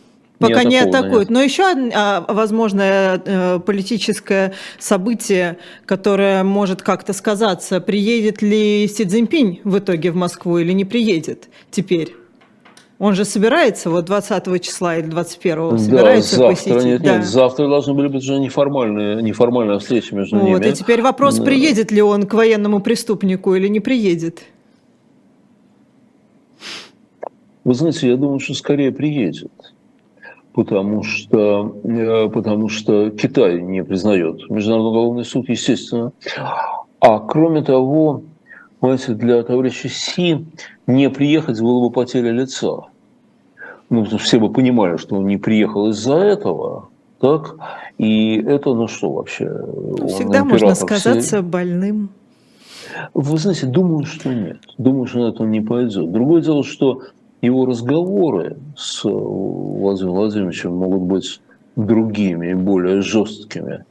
[0.47, 1.29] пока не атакуют.
[1.29, 9.61] Но еще а, возможное э, политическое событие, которое может как-то сказаться, приедет ли Си Цзиньпинь
[9.63, 12.15] в итоге в Москву или не приедет теперь?
[12.99, 16.85] Он же собирается вот 20 числа или 21 собирается да, завтра, посетить.
[16.85, 17.17] Нет, да.
[17.17, 20.71] нет, завтра должны были быть уже неформальные, неформальная встреча между вот, ними.
[20.71, 21.43] И теперь вопрос, да.
[21.43, 24.43] приедет ли он к военному преступнику или не приедет.
[27.63, 29.51] Вы знаете, я думаю, что скорее приедет
[30.53, 36.11] потому что, э, потому что Китай не признает Международный уголовный суд, естественно.
[36.99, 38.23] А кроме того,
[38.81, 40.45] знаете, для товарища Си
[40.87, 42.85] не приехать было бы потеря лица.
[43.89, 46.89] Ну, все бы понимали, что он не приехал из-за этого,
[47.19, 47.55] так?
[47.97, 49.45] И это, ну что вообще?
[50.07, 52.09] Всегда можно сказаться больным.
[53.13, 54.59] Вы знаете, думаю, что нет.
[54.77, 56.11] Думаю, что на это он не пойдет.
[56.11, 57.01] Другое дело, что
[57.43, 61.41] его разговоры с Владимиром Владимировичем могут быть
[61.75, 63.85] другими и более жесткими.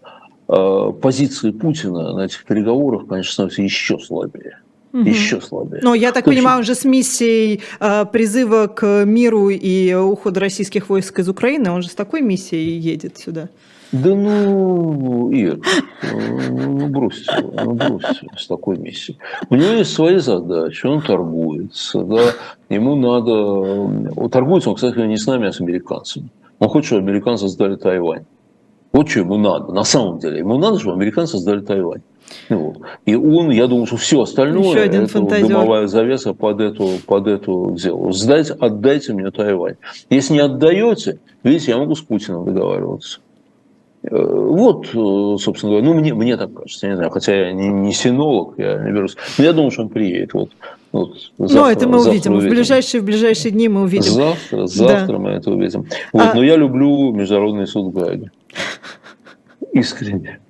[0.47, 4.59] позиции Путина на этих переговорах, конечно, становится еще слабее.
[4.93, 5.03] Угу.
[5.03, 5.81] Еще слабее.
[5.83, 10.41] Но я так То понимаю, он же с миссией э, призыва к миру и ухода
[10.41, 13.49] российских войск из Украины, он же с такой миссией едет сюда.
[13.93, 15.61] Да ну, Ир,
[16.51, 19.19] ну бросьте, ну бросьте с такой миссией.
[19.51, 22.23] У него есть свои задачи, он торгуется, да,
[22.71, 24.29] ему надо...
[24.31, 26.31] Торгуется он, кстати, не с нами, а с американцами.
[26.59, 28.25] Он хочет, чтобы американцы сдали Тайвань.
[28.93, 30.39] Вот что ему надо, на самом деле.
[30.39, 32.03] Ему надо, чтобы американцы сдали Тайвань.
[32.49, 32.79] Вот.
[33.05, 35.49] И он, я думаю, что все остальное, это фантазер.
[35.49, 38.13] дымовая завеса под эту, под эту дело.
[38.13, 39.77] Сдайте, отдайте мне Тайвань.
[40.09, 43.21] Если не отдаете, видите, я могу с Путиным договариваться.
[44.05, 47.53] Э, вот, э, собственно говоря, ну, мне, мне так кажется, я не знаю, хотя я
[47.53, 49.17] не, не синолог, я не берусь.
[49.39, 50.35] Но я думаю, что он приедет.
[50.35, 50.51] Вот,
[50.93, 52.35] вот завтра, Но это мы увидим.
[52.35, 52.51] увидим.
[52.51, 54.13] В ближайшие, в ближайшие дни мы увидим.
[54.13, 55.19] Завтра, завтра да.
[55.19, 55.87] мы это увидим.
[56.13, 56.35] Вот, а...
[56.35, 58.33] Но я люблю Международный суд в Гааге.
[59.73, 60.41] Искренне.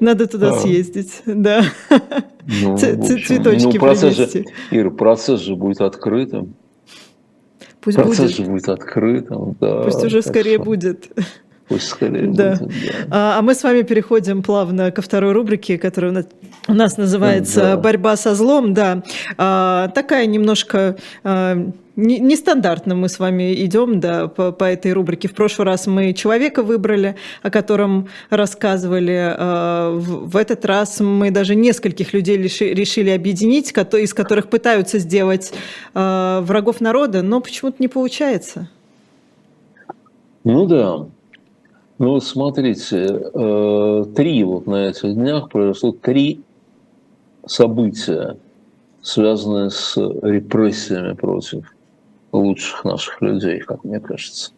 [0.00, 0.58] Надо туда а.
[0.58, 1.62] съездить, да.
[2.62, 6.54] Ну, Цветочки ну, процесс же, Ира, процесс же будет открытым.
[7.80, 8.36] Пусть процесс будет.
[8.36, 9.82] же будет открытым, да.
[9.82, 10.64] Пусть уже скорее что...
[10.64, 11.08] будет.
[11.70, 12.58] Да.
[13.10, 16.26] А, а мы с вами переходим плавно ко второй рубрике, которая
[16.66, 17.76] у нас, называется.
[17.76, 18.72] «Борьба со злом».
[18.72, 19.02] Да.
[19.36, 20.96] А, такая немножко...
[21.24, 21.56] А,
[21.96, 25.26] нестандартно мы с вами идем да, по, по этой рубрике.
[25.26, 29.34] В прошлый раз мы человека выбрали, о котором рассказывали.
[29.98, 35.52] В, этот раз мы даже нескольких людей решили объединить, из которых пытаются сделать
[35.92, 38.68] врагов народа, но почему-то не получается.
[40.44, 41.08] Ну да,
[41.98, 46.42] ну, смотрите, э, три вот на этих днях произошло три
[47.44, 48.36] события,
[49.02, 51.74] связанные с репрессиями против
[52.32, 54.52] лучших наших людей, как мне кажется.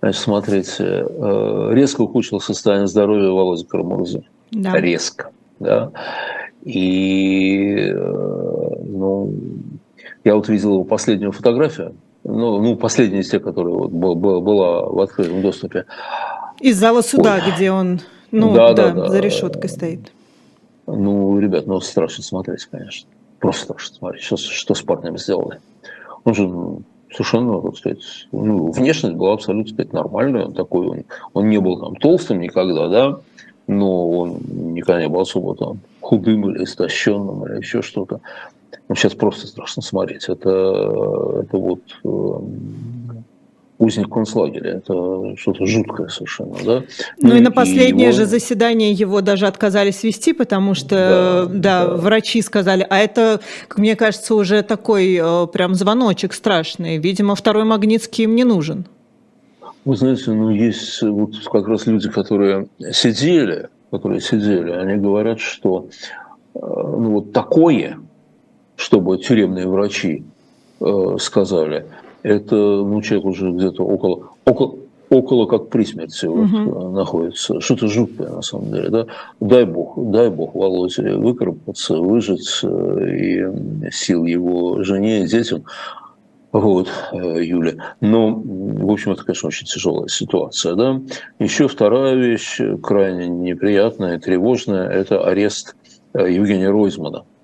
[0.00, 4.24] Значит, смотрите, э, резко ухудшилось состояние здоровья Володи Карамурзы.
[4.50, 4.72] Да.
[4.72, 5.30] Резко.
[5.60, 5.92] Да?
[6.64, 9.32] И э, ну,
[10.24, 15.00] я вот видел его последнюю фотографию, ну, ну последняя из тех, которая вот была в
[15.00, 15.84] открытом доступе.
[16.60, 17.52] Из зала суда, Ой.
[17.52, 20.12] где он ну, да, да, да, за решеткой стоит.
[20.86, 23.08] Ну, ребят, ну страшно смотреть, конечно.
[23.40, 24.22] Просто страшно смотреть.
[24.24, 25.60] Что, что с парнем сделали?
[26.24, 30.46] Он же ну, совершенно, так сказать, ну, внешность была абсолютно сказать, нормальная.
[30.46, 33.20] Он такой, он, он не был там толстым никогда, да,
[33.66, 34.40] но он
[34.74, 38.20] никогда не был особо там худым или истощенным или еще что-то.
[38.88, 40.28] Ну, сейчас просто страшно смотреть.
[40.28, 42.95] Это, это вот эм,
[43.78, 44.78] узник концлагеря.
[44.78, 46.82] Это что-то жуткое совершенно, да?
[47.20, 48.16] Ну, ну и на последнее его...
[48.16, 53.40] же заседание его даже отказались вести, потому что, да, да, да, врачи сказали, а это,
[53.76, 56.98] мне кажется, уже такой э, прям звоночек страшный.
[56.98, 58.86] Видимо, второй Магнитский им не нужен.
[59.84, 65.88] Вы знаете, ну есть вот как раз люди, которые сидели, которые сидели, они говорят, что
[66.54, 67.98] э, ну, вот такое,
[68.74, 70.24] чтобы тюремные врачи
[70.80, 71.86] э, сказали–
[72.26, 74.76] это ну, человек уже где-то около, около,
[75.10, 76.70] около как при смерти угу.
[76.70, 77.60] вот, находится.
[77.60, 78.88] Что-то жуткое на самом деле.
[78.88, 79.06] Да?
[79.40, 85.64] Дай бог, дай бог Володе выкарабкаться, выжить э, и сил его жене и детям.
[86.50, 87.74] Вот, э, Юля.
[88.00, 90.74] Но, в общем, это, конечно, очень тяжелая ситуация.
[90.74, 91.00] Да?
[91.38, 95.76] Еще вторая вещь, крайне неприятная, тревожная, это арест
[96.14, 97.24] Евгения Ройзмана–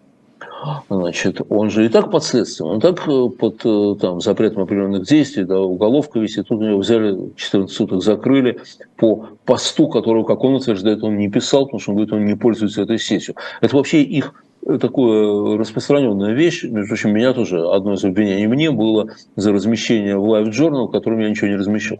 [0.88, 5.05] Значит, он же и так под следствием, он так э, под э, там, запретом определенных
[5.05, 8.61] действий, да, уголовка висит, тут у него взяли 14 суток, закрыли
[8.96, 12.37] по посту, которого, как он утверждает, он не писал, потому что он говорит, он не
[12.37, 13.35] пользуется этой сетью.
[13.61, 16.62] Это вообще их э, такая распространенная вещь.
[16.62, 20.92] Между прочим, меня тоже одно из обвинений мне было за размещение в Live Journal, в
[20.92, 21.98] котором я ничего не размещал.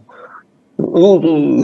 [0.77, 1.63] Ну,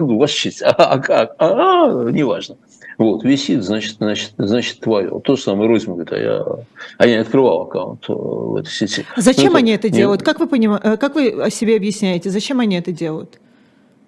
[0.18, 1.36] ваш честь, а как?
[1.38, 2.56] А, а, неважно.
[3.02, 5.20] Вот, висит, значит, значит, значит твое.
[5.24, 6.44] То же самое Ройзман говорит, а я,
[6.98, 9.04] а я не открывал аккаунт э, в этой сети.
[9.16, 10.20] Зачем Но они это, это делают?
[10.20, 10.24] Не...
[10.24, 10.74] Как вы, поним...
[10.74, 12.30] Э, как вы о себе объясняете?
[12.30, 13.40] Зачем они это делают?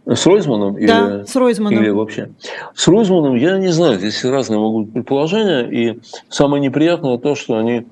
[0.07, 0.75] С Ройзманом?
[0.75, 1.83] Да, или, с Ройзманом.
[1.83, 2.31] Или вообще?
[2.73, 5.63] С Ройзманом я не знаю, здесь разные могут быть предположения.
[5.63, 7.87] И самое неприятное то, что они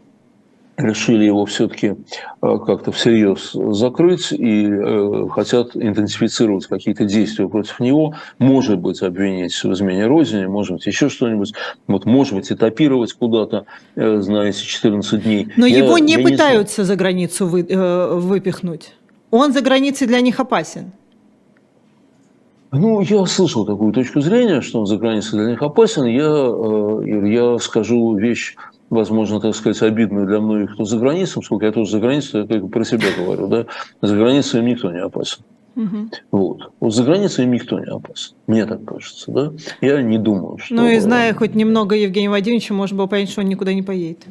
[0.76, 8.14] решили его все-таки э, как-то всерьез закрыть и э, хотят интенсифицировать какие-то действия против него,
[8.38, 11.52] может быть, обвинить в измене Родине, может быть, еще что-нибудь,
[11.87, 15.48] вот, может быть, этапировать куда-то, э, знаете, 14 дней.
[15.56, 18.94] Но я, его не пытаются не за границу вы, выпихнуть.
[19.30, 20.92] Он за границей для них опасен.
[22.70, 26.06] Ну, я слышал такую точку зрения, что он за границей для них опасен.
[26.06, 28.56] Я, я скажу вещь
[28.92, 32.46] возможно, так сказать, обидную для многих, кто за границей, сколько я тоже за границей, я
[32.46, 33.66] только про себя говорю, да,
[34.02, 35.42] за границей им никто не опасен.
[35.74, 36.11] Угу.
[36.33, 36.72] Вот.
[36.81, 38.35] вот за границей им никто не опасен.
[38.46, 39.52] Мне так кажется, да?
[39.81, 40.74] Я не думаю, что...
[40.74, 44.26] Ну и зная хоть немного Евгения Владимировича, можно было понять, что он никуда не поедет.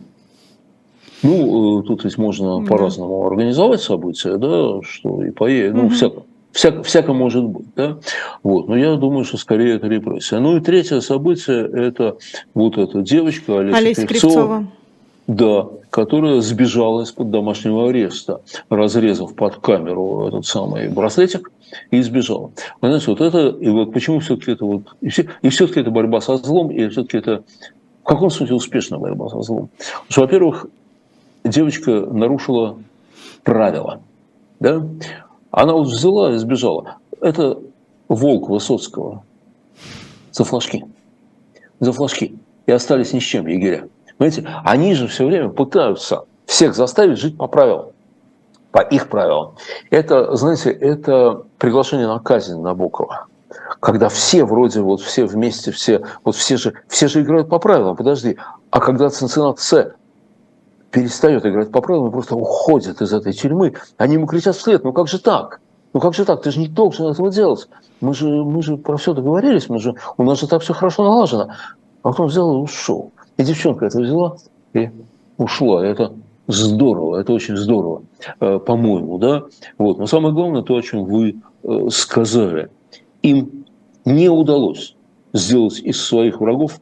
[1.23, 2.67] Ну, э, тут ведь можно да.
[2.67, 5.93] по-разному организовать события, да, что и поедет, ну, угу.
[5.93, 6.20] всяко.
[6.51, 7.97] Всяко, всяко может быть, да?
[8.43, 8.67] Вот.
[8.67, 10.39] Но я думаю, что скорее это репрессия.
[10.39, 12.17] Ну и третье событие– это
[12.53, 14.33] вот эта девочка Олеся, Олеся Кривцова.
[14.33, 14.67] Кривцова.
[15.27, 21.51] Да, которая сбежала из-под домашнего ареста, разрезав под камеру этот самый браслетик
[21.89, 22.51] и сбежала.
[22.81, 25.91] Вы знаете, вот это, и вот почему все-таки это вот, и, все, и все-таки это
[25.91, 27.43] борьба со злом, и все-таки это
[28.03, 29.69] в каком смысле успешная борьба со злом?
[29.77, 30.65] Потому что, во-первых,
[31.45, 32.79] девочка нарушила
[33.43, 34.01] правила,
[34.59, 34.85] да?
[35.51, 36.97] Она вот взяла и сбежала.
[37.19, 37.59] Это
[38.07, 39.23] волк Высоцкого
[40.31, 40.85] за флажки.
[41.79, 42.35] За флажки.
[42.65, 43.87] И остались ни с чем егеря.
[44.17, 47.87] Понимаете, они же все время пытаются всех заставить жить по правилам,
[48.71, 49.55] по их правилам.
[49.89, 53.27] Это, знаете, это приглашение на казнь Набокова.
[53.79, 57.95] Когда все вроде вот все вместе, все, вот все же, все же играют по правилам,
[57.95, 58.37] подожди.
[58.69, 59.95] А когда Цинциннат С
[60.91, 64.93] перестает играть по правилам и просто уходит из этой тюрьмы, они ему кричат вслед, ну
[64.93, 65.61] как же так?
[65.93, 66.41] Ну как же так?
[66.41, 67.67] Ты же не должен этого делать.
[67.99, 71.03] Мы же, мы же про все договорились, мы же, у нас же так все хорошо
[71.03, 71.49] налажено.
[72.03, 73.11] А потом взял и ушел.
[73.37, 74.37] И девчонка это взяла
[74.73, 74.89] и
[75.37, 75.85] ушла.
[75.85, 76.13] Это
[76.47, 78.03] здорово, это очень здорово,
[78.39, 79.43] э, по-моему, да.
[79.77, 79.99] Вот.
[79.99, 82.69] Но самое главное то, о чем вы э, сказали.
[83.21, 83.65] Им
[84.05, 84.95] не удалось
[85.33, 86.79] сделать из своих врагов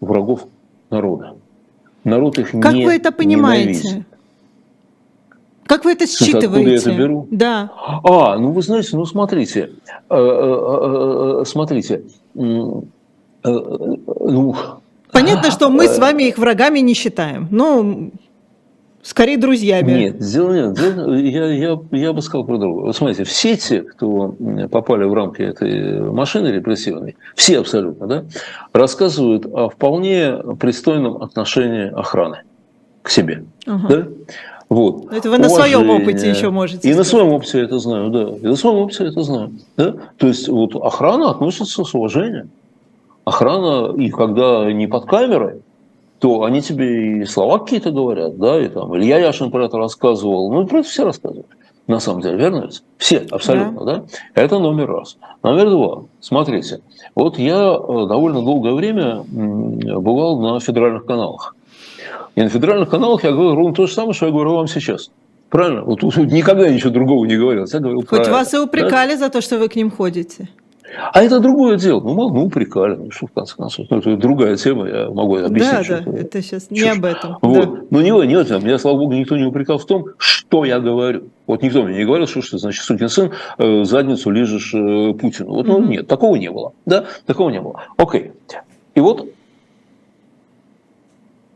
[0.00, 0.46] врагов
[0.90, 1.35] народа.
[2.06, 3.82] Народ их как не вы это понимаете?
[3.82, 4.06] Ненавидит.
[5.66, 6.46] Как вы это считываете?
[6.46, 7.26] Откуда я это беру?
[7.32, 7.72] Да.
[8.04, 9.72] А, ну вы знаете, ну смотрите,
[10.08, 12.84] э, смотрите, ну
[15.10, 17.48] Понятно, что мы с вами их врагами не считаем.
[17.50, 18.12] Ну,
[19.06, 19.92] скорее друзьями.
[19.92, 20.74] Нет, дело нет.
[20.74, 22.86] Дело, я, я, я бы сказал про другое.
[22.86, 24.34] Вот смотрите, все те, кто
[24.70, 28.24] попали в рамки этой машины репрессивной, все абсолютно, да,
[28.72, 32.38] рассказывают о вполне пристойном отношении охраны
[33.02, 33.44] к себе.
[33.66, 33.88] Ага.
[33.88, 34.06] Да?
[34.68, 35.12] Вот.
[35.12, 35.76] Это вы на Уважение.
[35.78, 36.78] своем опыте еще можете.
[36.78, 36.98] И сказать.
[36.98, 38.22] на своем опыте я это знаю, да.
[38.22, 39.52] И на своем опыте я это знаю.
[39.76, 39.94] Да?
[40.16, 42.50] То есть вот охрана относится с уважением
[43.26, 45.60] охрана, и когда не под камерой,
[46.26, 50.52] то они тебе и слова какие-то говорят, да, и там Илья Яшин про это рассказывал,
[50.52, 51.46] ну, про это все рассказывают.
[51.86, 52.82] На самом деле, верно ведь?
[52.98, 53.96] Все, абсолютно, да.
[53.98, 54.04] да?
[54.34, 55.18] Это номер раз.
[55.44, 56.02] Номер два.
[56.18, 56.80] Смотрите,
[57.14, 61.54] вот я э, довольно долгое время бывал на федеральных каналах.
[62.34, 65.12] И на федеральных каналах я говорю ровно то же самое, что я говорю вам сейчас.
[65.48, 65.84] Правильно?
[65.84, 67.66] Вот тут никогда ничего другого не говорил.
[67.72, 69.18] Я говорил Хоть вас и упрекали да?
[69.18, 70.48] за то, что вы к ним ходите.
[71.12, 72.00] А это другое дело.
[72.00, 73.86] Ну, ну упрекали, ну, что в конце концов.
[73.90, 75.88] Ну, это другая тема, я могу объяснить.
[75.88, 77.38] Да, да, это сейчас не об этом.
[77.42, 77.74] Вот.
[77.74, 77.80] Да.
[77.90, 78.64] Но не, не этом.
[78.64, 81.24] Меня, слава богу, никто не упрекал в том, что я говорю.
[81.46, 85.50] Вот никто мне не говорил, что, что значит, сукин сын, э, задницу лежишь э, Путину.
[85.50, 86.72] Вот, ну, нет, такого не было.
[86.86, 87.82] Да, такого не было.
[87.96, 88.32] Окей.
[88.94, 89.28] И вот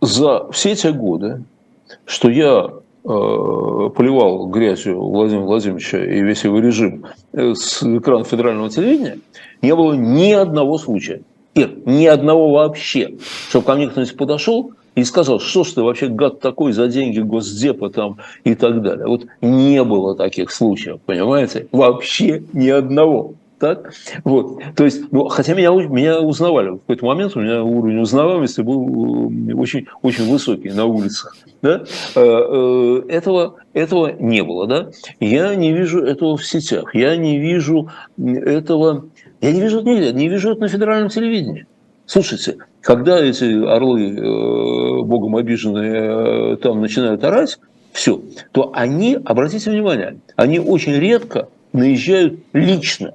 [0.00, 1.42] за все эти годы,
[2.04, 2.70] что я
[3.02, 9.18] Э, поливал грязью Владимира Владимировича и весь его режим с экрана федерального телевидения,
[9.62, 11.22] не было ни одного случая,
[11.54, 13.14] Ир, ни одного вообще,
[13.48, 17.20] чтобы ко мне кто-нибудь подошел и сказал, что ж ты вообще гад такой за деньги
[17.20, 19.06] Госдепа там и так далее.
[19.06, 21.66] Вот не было таких случаев, понимаете?
[21.72, 23.34] Вообще ни одного.
[23.60, 23.92] Так?
[24.24, 24.62] Вот.
[24.74, 26.70] То есть, ну, хотя меня, меня узнавали.
[26.70, 31.36] В какой-то момент у меня уровень узнаваемости был э, очень, очень высокий на улицах.
[31.60, 31.82] Да?
[32.14, 34.66] Э, э, этого, этого не было.
[34.66, 34.90] Да?
[35.20, 36.94] Я не вижу этого в сетях.
[36.94, 39.04] Я не вижу этого...
[39.42, 40.12] Я не вижу это нигде.
[40.14, 41.66] Не вижу это на федеральном телевидении.
[42.06, 47.58] Слушайте, когда эти орлы, богом обиженные, там начинают орать,
[47.92, 53.14] все, то они, обратите внимание, они очень редко наезжают лично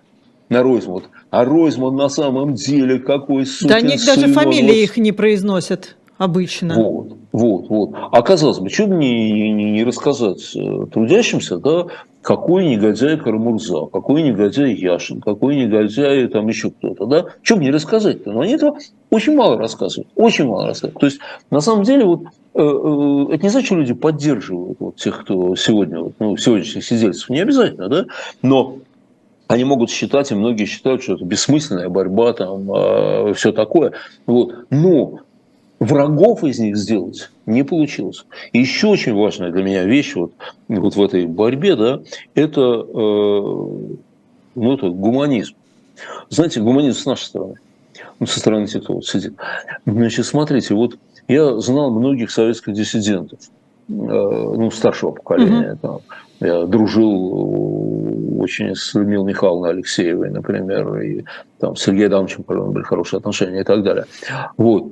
[0.50, 1.04] на Ройзман.
[1.30, 4.72] А Ройзман на самом деле какой сукин Да они даже фамилии вот...
[4.72, 6.76] их не произносят обычно.
[6.76, 7.90] Вот, вот, вот.
[8.12, 11.88] А казалось бы, что бы не, не, не рассказать э, трудящимся, да,
[12.22, 17.72] какой негодяй Карамурза, какой негодяй Яшин, какой негодяй там еще кто-то, да, что бы не
[17.72, 18.32] рассказать-то?
[18.32, 18.78] Но они этого
[19.12, 21.00] очень мало рассказывают, очень мало рассказывают.
[21.00, 21.20] То есть,
[21.52, 25.56] на самом деле, вот э, э, это не значит, что люди поддерживают вот, тех, кто
[25.56, 28.06] сегодня, вот, ну, сегодняшних сидельцев, не обязательно, да,
[28.42, 28.78] но
[29.48, 33.94] они могут считать, и многие считают, что это бессмысленная борьба, там, э, все такое.
[34.26, 34.66] Вот.
[34.70, 35.20] Но
[35.80, 38.26] врагов из них сделать не получилось.
[38.54, 40.32] Еще очень важная для меня вещь вот,
[40.68, 42.02] вот в этой борьбе, да,
[42.34, 43.42] это, э,
[44.56, 45.56] ну, это гуманизм.
[46.30, 47.56] Знаете, гуманизм с нашей стороны,
[48.20, 49.34] ну, со стороны тех, кто вот сидит.
[49.86, 53.40] Значит, смотрите, вот я знал многих советских диссидентов,
[53.88, 55.80] ну, старшего поколения, угу.
[55.82, 56.00] там,
[56.40, 61.24] я дружил очень с Людмилой Михайловной Алексеевой, например, и
[61.60, 64.06] там с Сергеем Адамовичем были хорошие отношения и так далее.
[64.58, 64.92] Вот.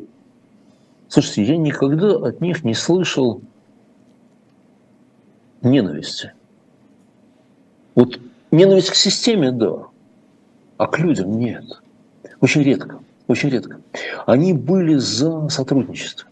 [1.10, 3.42] Слушайте, я никогда от них не слышал
[5.62, 6.34] ненависти.
[7.96, 8.20] Вот
[8.52, 9.84] ненависть к системе, да,
[10.78, 11.66] а к людям нет.
[12.42, 13.80] Очень редко, очень редко.
[14.26, 16.28] Они были за сотрудничество,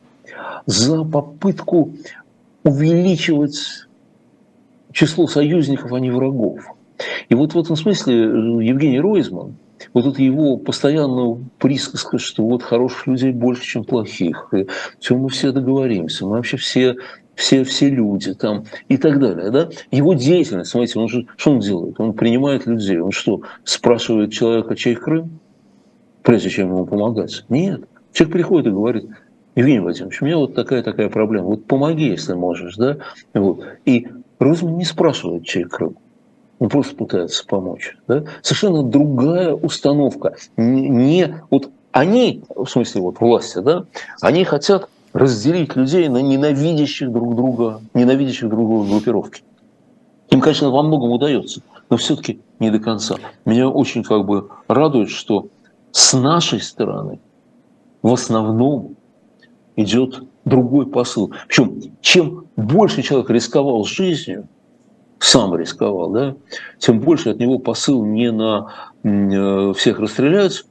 [0.65, 1.91] за попытку
[2.63, 3.57] увеличивать
[4.91, 6.61] число союзников, а не врагов.
[7.29, 9.55] И вот в этом смысле э, Евгений Ройзман,
[9.93, 14.67] вот это его постоянная присказка, что вот хороших людей больше, чем плохих, и
[14.99, 16.95] все мы все договоримся, мы вообще все
[17.35, 19.49] все, все люди там и так далее.
[19.49, 19.69] Да?
[19.89, 21.99] Его деятельность, смотрите, он же, что он делает?
[21.99, 22.99] Он принимает людей.
[22.99, 25.39] Он что, спрашивает человека, чей Крым,
[26.21, 27.45] прежде чем ему помогать?
[27.49, 27.81] Нет.
[28.13, 29.05] Человек приходит и говорит,
[29.55, 32.75] Евгений Владимирович, у меня вот такая-такая проблема, вот помоги, если можешь.
[32.77, 32.97] Да?
[33.33, 33.63] Вот.
[33.85, 34.07] И
[34.39, 35.97] Розман не спрашивает, чей Крым.
[36.59, 37.97] Он просто пытается помочь.
[38.07, 38.23] Да?
[38.41, 40.35] Совершенно другая установка.
[40.57, 43.85] Не, вот они, в смысле вот власти, да,
[44.21, 49.43] они хотят разделить людей на ненавидящих друг друга, ненавидящих друг друга группировки.
[50.29, 53.15] Им, конечно, во многом удается, но все-таки не до конца.
[53.43, 55.47] Меня очень как бы радует, что
[55.91, 57.19] с нашей стороны
[58.01, 58.95] в основном
[59.75, 61.31] идет другой посыл.
[61.47, 64.47] Причем, чем больше человек рисковал жизнью,
[65.19, 66.35] сам рисковал, да,
[66.79, 70.65] тем больше от него посыл не на э, всех расстрелять,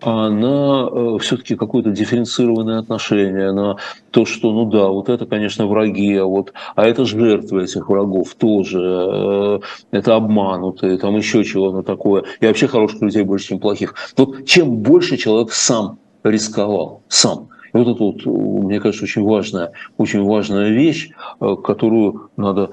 [0.00, 3.78] а на э, все-таки какое-то дифференцированное отношение, на
[4.12, 8.34] то, что, ну да, вот это, конечно, враги, а вот, а это жертвы этих врагов
[8.34, 12.24] тоже, э, это обманутые, там еще чего-то такое.
[12.40, 13.94] И вообще хороших людей больше, чем плохих.
[14.16, 17.48] Вот чем больше человек сам рисковал, сам–
[17.78, 18.26] вот это вот,
[18.64, 21.10] мне кажется, очень важная, очень важная вещь,
[21.40, 22.70] э, которую надо,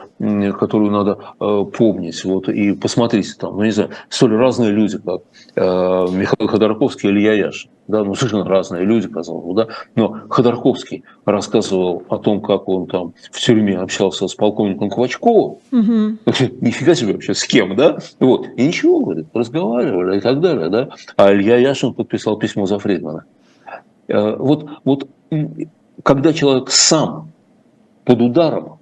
[0.60, 2.24] которую надо э, помнить.
[2.24, 5.22] Вот, и посмотрите, там, ну не знаю, столь разные люди, как
[5.56, 7.70] э, Михаил Ходорковский или Яшин.
[7.88, 9.68] Да, ну, совершенно разные люди, казалось бы, да.
[9.95, 15.58] Но Ходорковский рассказывал о том, как он там в тюрьме общался с полковником Квачковым.
[15.72, 16.18] Угу.
[16.62, 17.97] Нифига себе вообще, с кем, да?
[18.22, 18.47] Вот.
[18.56, 20.89] И ничего, говорит, разговаривали и так далее, да.
[21.18, 23.26] А Илья Яшин подписал письмо за Фридмана.
[24.08, 25.08] Э, вот, вот
[26.04, 27.32] когда человек сам
[28.06, 28.80] под ударом,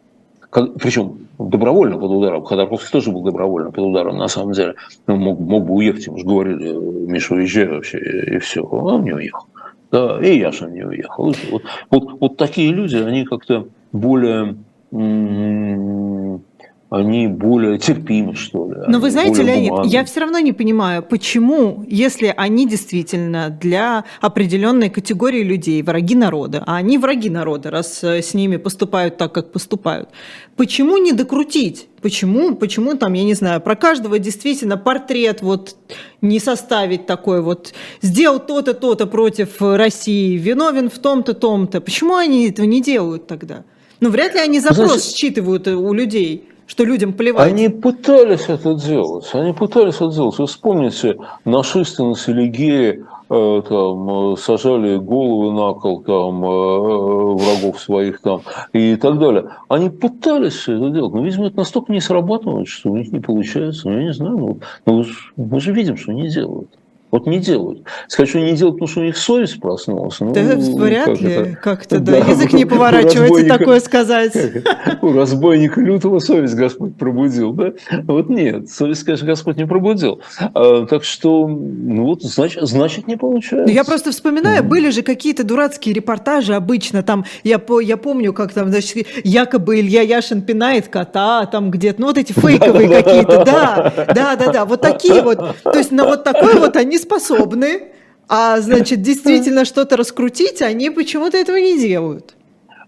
[0.49, 4.75] причем добровольно под ударом, Ходорковский тоже был добровольно под ударом, на самом деле,
[5.07, 6.73] он мог, мог бы уехать, ему же говорили,
[7.07, 9.45] Миша, уезжай вообще, и, все, он не уехал.
[9.91, 11.25] Да, и Яшин не уехал.
[11.25, 14.55] Вот, вот, вот такие люди, они как-то более
[16.91, 18.75] они более терпимы, что ли.
[18.89, 19.89] Но вы знаете, Леонид, гуманны.
[19.89, 26.65] я все равно не понимаю, почему, если они действительно для определенной категории людей враги народа,
[26.67, 30.09] а они враги народа, раз э, с ними поступают так, как поступают,
[30.57, 31.87] почему не докрутить?
[32.01, 35.77] Почему, почему там, я не знаю, про каждого действительно портрет вот
[36.21, 41.79] не составить такой вот, сделал то-то, то-то против России, виновен в том-то, том-то.
[41.79, 43.63] Почему они этого не делают тогда?
[44.01, 47.51] Ну, вряд ли они запрос Значит, считывают у людей что людям плевать.
[47.51, 49.29] Они пытались это делать.
[49.33, 50.39] Они пытались это делать.
[50.39, 58.21] Вы вспомните, нашисты на Селигере э, там, сажали головы на кол там, э, врагов своих
[58.21, 59.49] там, и так далее.
[59.67, 63.89] Они пытались это делать, но, видимо, это настолько не срабатывает, что у них не получается.
[63.89, 65.05] Ну, я не знаю, ну, ну,
[65.35, 66.69] мы же видим, что не делают.
[67.11, 67.83] Вот не делают.
[68.07, 70.19] Сказать, что не делают, потому что у них совесть проснулась.
[70.19, 71.57] Ну, да вряд как ли.
[71.61, 72.11] Как-то, да.
[72.13, 72.17] да.
[72.31, 74.33] Язык не поворачивается такое сказать.
[75.01, 77.73] У разбойника лютого совесть Господь пробудил, да?
[78.03, 80.21] Вот нет, совесть, конечно, Господь не пробудил.
[80.53, 83.67] А, так что, ну вот, значит, значит не получается.
[83.67, 88.53] Ну, я просто вспоминаю, были же какие-то дурацкие репортажи обычно, там, я, я помню, как
[88.53, 93.93] там, значит, якобы Илья Яшин пинает кота, там где-то, ну вот эти фейковые какие-то, да,
[94.13, 95.39] да, да, да, вот такие вот.
[95.63, 97.91] То есть на вот такой вот они способны,
[98.27, 102.35] а значит, действительно что-то раскрутить, они почему-то этого не делают.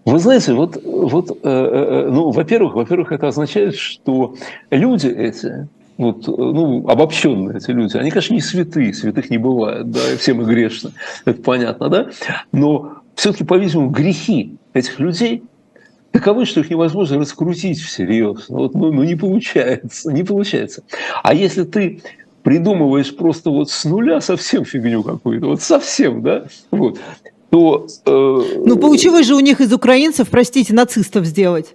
[0.04, 4.36] Вы знаете, вот, вот э, э, ну, во-первых, во-первых, это означает, что
[4.70, 10.12] люди эти, вот, ну, обобщенные эти люди, они, конечно, не святые, святых не бывает, да,
[10.12, 10.92] и все мы грешны,
[11.24, 12.06] это понятно, да,
[12.52, 15.42] но все-таки, по-видимому, грехи этих людей
[16.14, 18.48] таковы, что их невозможно раскрутить всерьез.
[18.48, 20.84] Вот, ну, ну, не получается, не получается.
[21.22, 22.02] А если ты
[22.44, 27.00] придумываешь просто вот с нуля совсем фигню какую-то, вот совсем, да, вот,
[27.50, 27.86] то...
[28.06, 31.74] Э, ну, получилось же у них из украинцев, простите, нацистов сделать.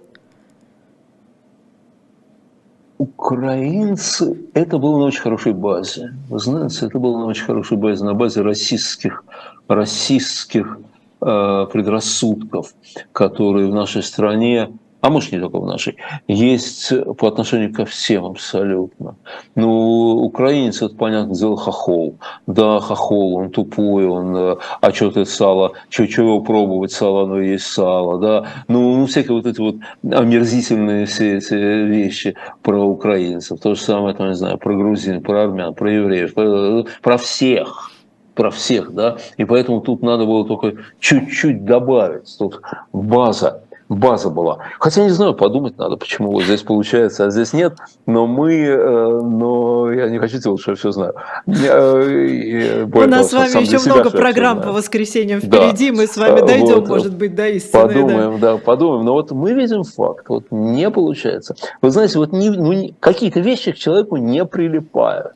[2.98, 6.14] Украинцы, это было на очень хорошей базе.
[6.28, 9.24] Вы знаете, это было на очень хорошей базе, на базе российских,
[9.68, 10.78] российских
[11.20, 12.74] э, предрассудков,
[13.12, 14.70] которые в нашей стране
[15.00, 15.96] а может не только в нашей,
[16.28, 19.16] есть по отношению ко всем абсолютно.
[19.54, 22.18] Ну, украинец, это понятно, сделал хохол.
[22.46, 27.24] Да, хохол, он тупой, он, э, а что ты сало, что, что его пробовать, сало,
[27.24, 28.46] оно есть сало, да.
[28.68, 33.60] Ну, ну, всякие вот эти вот омерзительные все эти вещи про украинцев.
[33.60, 37.90] То же самое, там, не знаю, про грузин, про армян, про евреев, про, про всех
[38.34, 44.58] про всех, да, и поэтому тут надо было только чуть-чуть добавить, тут база база была.
[44.78, 47.74] Хотя не знаю, подумать надо, почему вот здесь получается, а здесь нет.
[48.06, 51.14] Но мы, э, но я не хочу делать, что я все знаю.
[51.46, 56.86] Э, У нас с вами еще много программ по воскресеньям впереди, мы с вами дойдем,
[56.86, 57.82] может быть, до истины.
[57.82, 59.04] Подумаем, да, подумаем.
[59.04, 61.56] Но вот мы видим факт, вот не получается.
[61.82, 65.34] Вы знаете, вот ну, какие-то вещи к человеку не прилипают.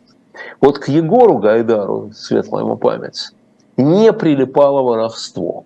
[0.61, 3.31] Вот к Егору Гайдару, светлая ему память,
[3.77, 5.65] не прилипало воровство.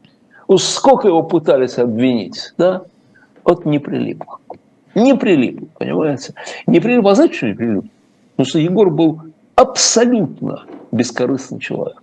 [0.49, 2.82] Уж сколько его пытались обвинить, да,
[3.44, 4.38] вот не прилипло.
[4.94, 6.34] Не прилипло, понимаете?
[6.66, 7.12] Не прилипло.
[7.12, 7.88] А знаете, что не прилипло?
[8.30, 9.20] Потому что Егор был
[9.55, 12.03] абсолютно бескорыстный человек.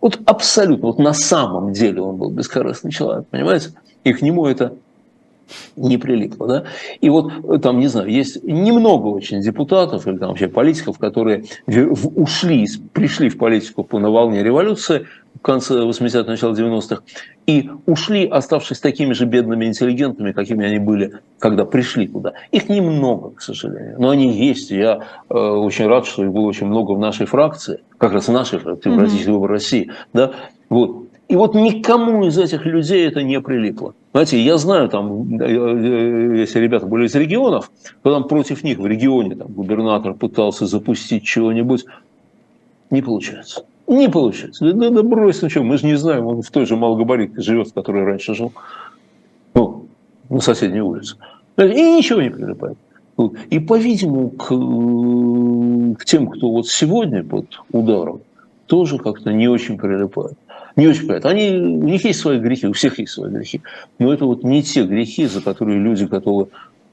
[0.00, 3.70] Вот абсолютно, вот на самом деле он был бескорыстный человек, понимаете?
[4.04, 4.74] И к нему это
[5.76, 6.48] не прилипло.
[6.48, 6.64] Да?
[7.00, 12.66] И вот там, не знаю, есть немного очень депутатов или там вообще политиков, которые ушли,
[12.92, 15.06] пришли в политику по на волне революции,
[15.38, 17.02] в конце 80-х, начало 90-х,
[17.46, 22.34] и ушли, оставшись такими же бедными интеллигентами, какими они были, когда пришли туда.
[22.50, 24.70] Их немного, к сожалению, но они есть.
[24.70, 28.32] Я э, очень рад, что их было очень много в нашей фракции, как раз в
[28.32, 29.92] нашей фракции, в Российской России.
[30.12, 30.32] Да?
[30.68, 31.07] Вот.
[31.28, 33.94] И вот никому из этих людей это не прилипло.
[34.12, 37.70] Знаете, я знаю, там, э, э, если ребята были из регионов,
[38.02, 41.84] то там против них в регионе там, губернатор пытался запустить чего-нибудь,
[42.90, 43.66] не получается.
[43.86, 44.72] Не получается.
[44.72, 47.68] Да, да брось, ну что, мы же не знаем, он в той же малогабаритке живет,
[47.68, 48.52] в которой раньше жил.
[49.52, 49.86] Ну,
[50.30, 51.16] на соседней улице.
[51.58, 52.78] И ничего не прилипает.
[53.50, 58.20] И, по-видимому, к, к тем, кто вот сегодня под ударом,
[58.66, 60.38] тоже как-то не очень прилипает.
[60.78, 61.26] Не очень прилипает.
[61.26, 63.60] Они, у них есть свои грехи, у всех есть свои грехи.
[63.98, 66.46] Но это вот не те грехи, за которые люди готовы э,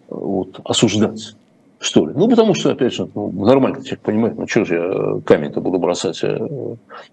[0.09, 1.35] вот, осуждать
[1.77, 2.13] что ли.
[2.15, 5.77] Ну, потому что, опять же, ну, нормально человек понимает, ну, что же я камень-то буду
[5.77, 6.19] бросать.
[6.23, 6.47] Э,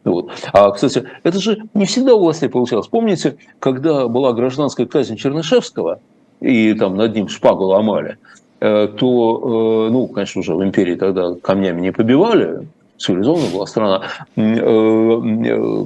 [0.05, 0.31] вот.
[0.55, 2.87] А, кстати, это же не всегда у властей получалось.
[2.87, 6.01] Помните, когда была гражданская казнь Чернышевского,
[6.41, 8.16] и там над ним шпагу ломали,
[8.61, 12.66] э, то, э, ну, конечно, уже в империи тогда камнями не побивали,
[13.03, 14.03] цивилизованная была страна,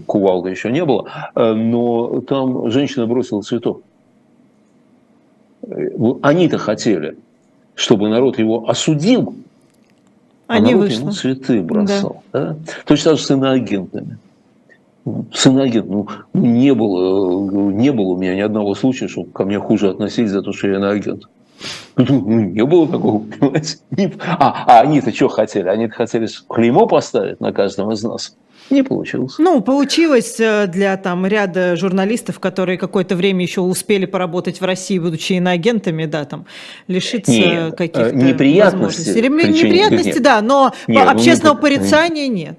[0.07, 3.83] кувалды еще не было, но там женщина бросила цветок.
[6.23, 7.17] Они-то хотели,
[7.75, 9.35] чтобы народ его осудил,
[10.47, 11.01] а, а народ вышло.
[11.01, 12.23] ему цветы бросал.
[12.33, 12.51] Да.
[12.51, 12.57] Да?
[12.85, 14.19] Точно так же с иноагентами.
[15.33, 16.09] С иноагентом.
[16.35, 20.31] Ну, не было, не было у меня ни одного случая, чтобы ко мне хуже относились
[20.31, 21.25] за то, что я иноагент.
[21.97, 23.78] Ну, не было такого, понимаете?
[24.38, 25.68] А, а они-то что хотели?
[25.68, 28.36] Они хотели клеймо поставить на каждом из нас.
[28.68, 29.36] Не получилось.
[29.38, 34.99] Ну, получилось э, для там ряда журналистов, которые какое-то время еще успели поработать в России,
[34.99, 36.47] будучи иноагентами, да, там,
[36.88, 39.12] лишиться э, каких-то неприятностей.
[39.12, 39.22] возможностей.
[39.22, 40.22] Неприятности, нет.
[40.22, 42.59] да, но нет, ну, общественного ну, порицания нет.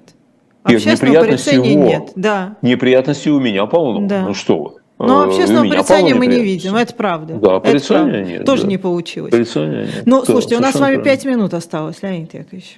[0.62, 2.56] Общественного порицания нет, да.
[2.62, 4.06] Неприятности у меня полно.
[4.06, 4.22] Да.
[4.22, 4.70] Ну что вы.
[4.98, 7.34] Но общественного порицания мы не видим, это правда.
[7.34, 8.44] Да, порицания нет.
[8.44, 8.68] Тоже да.
[8.68, 9.30] не получилось.
[9.30, 10.02] Порицания нет.
[10.06, 12.74] Ну, слушайте, у нас с вами пять минут осталось, Леонид Яковлевич.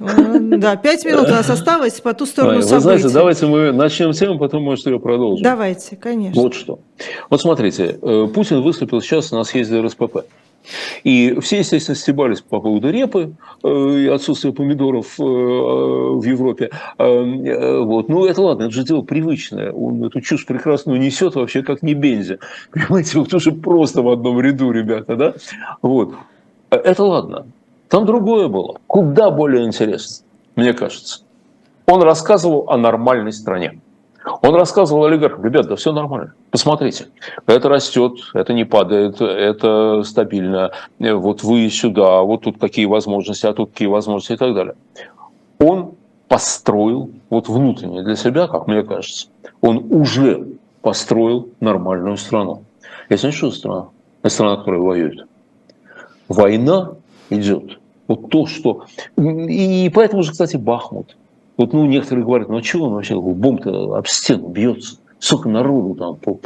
[0.60, 2.74] Да, пять минут у нас осталось по ту сторону событий.
[2.74, 5.42] Вы знаете, давайте мы начнем тему, потом, может, ее продолжим.
[5.42, 6.40] Давайте, конечно.
[6.40, 6.80] Вот что.
[7.30, 10.24] Вот смотрите, э, Путин выступил сейчас на съезде РСПП.
[11.04, 16.70] И все, естественно, стебались по поводу репы э, и отсутствия помидоров э, в Европе.
[16.98, 18.08] Э, вот.
[18.08, 19.72] Ну, это ладно, это же дело привычное.
[19.72, 22.38] Он эту чушь прекрасную несет вообще как не бензи.
[22.72, 25.34] Понимаете, вот уже просто в одном ряду, ребята, да?
[25.82, 26.14] Вот.
[26.70, 27.46] Это ладно.
[27.88, 28.78] Там другое было.
[28.86, 31.22] Куда более интересно, мне кажется.
[31.86, 33.80] Он рассказывал о нормальной стране.
[34.42, 37.06] Он рассказывал олигархам, ребят, да все нормально, посмотрите,
[37.46, 43.54] это растет, это не падает, это стабильно, вот вы сюда, вот тут какие возможности, а
[43.54, 44.74] тут какие возможности и так далее.
[45.58, 45.92] Он
[46.28, 49.28] построил, вот внутренне для себя, как мне кажется,
[49.62, 50.46] он уже
[50.82, 52.64] построил нормальную страну.
[53.08, 53.88] Я знаю, что страна?
[54.22, 55.26] Это страна, которая воюет.
[56.28, 56.92] Война
[57.30, 57.78] идет.
[58.06, 58.84] Вот то, что...
[59.16, 61.16] И поэтому же, кстати, Бахмут–
[61.60, 64.96] вот ну, некоторые говорят, ну а чего он вообще бомб-то об стену бьется?
[65.18, 66.36] Сколько народу там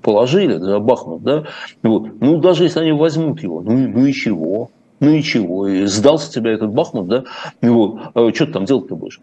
[0.00, 1.44] положили за Бахмут, да?
[1.84, 2.20] Вот.
[2.20, 4.70] Ну, даже если они возьмут его, ну, ну и чего?
[4.98, 5.68] Ну и чего?
[5.68, 7.22] И сдался тебя этот Бахмут, да?
[7.62, 8.00] Вот.
[8.14, 9.20] А что ты там делать-то будешь?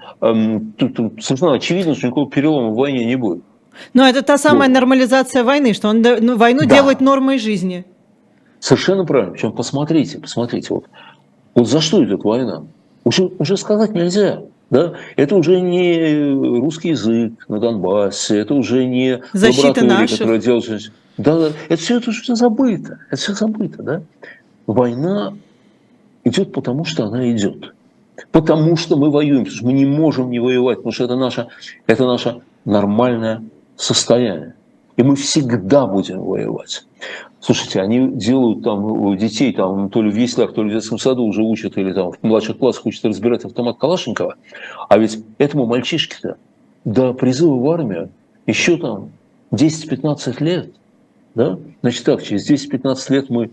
[0.78, 3.44] Тут, тут совершенно очевидно, что никакого перелома в войне не будет.
[3.94, 4.76] Но это та самая вот.
[4.76, 6.76] нормализация войны, что он ну, войну да.
[6.76, 7.84] делает нормой жизни.
[8.62, 9.34] Совершенно правильно.
[9.34, 10.86] Причем посмотрите, посмотрите, вот,
[11.56, 12.64] вот за что идет война?
[13.04, 14.44] Уже, уже сказать нельзя.
[14.70, 14.94] Да?
[15.16, 20.18] Это уже не русский язык на Донбассе, это уже не Защита лаборатория, наших.
[20.18, 20.92] которая делает...
[21.18, 23.00] Да, это все, это все забыто.
[23.10, 24.02] Это все забыто, да?
[24.68, 25.34] Война
[26.24, 27.74] идет потому, что она идет.
[28.32, 31.48] Потому что мы воюем, потому что мы не можем не воевать, потому что это наше,
[31.88, 33.44] это наше нормальное
[33.78, 34.55] состояние.
[34.98, 36.86] И мы всегда будем воевать.
[37.40, 41.24] Слушайте, они делают там детей там то ли в яслях, то ли в детском саду
[41.24, 44.36] уже учат, или там в младших классах учат разбирать автомат Калашникова.
[44.90, 46.38] А ведь этому мальчишке-то
[46.86, 48.10] до призыва в армию
[48.48, 49.12] еще там
[49.52, 50.72] 10-15 лет.
[51.36, 51.60] Да?
[51.82, 53.52] Значит так, через 10-15 лет мы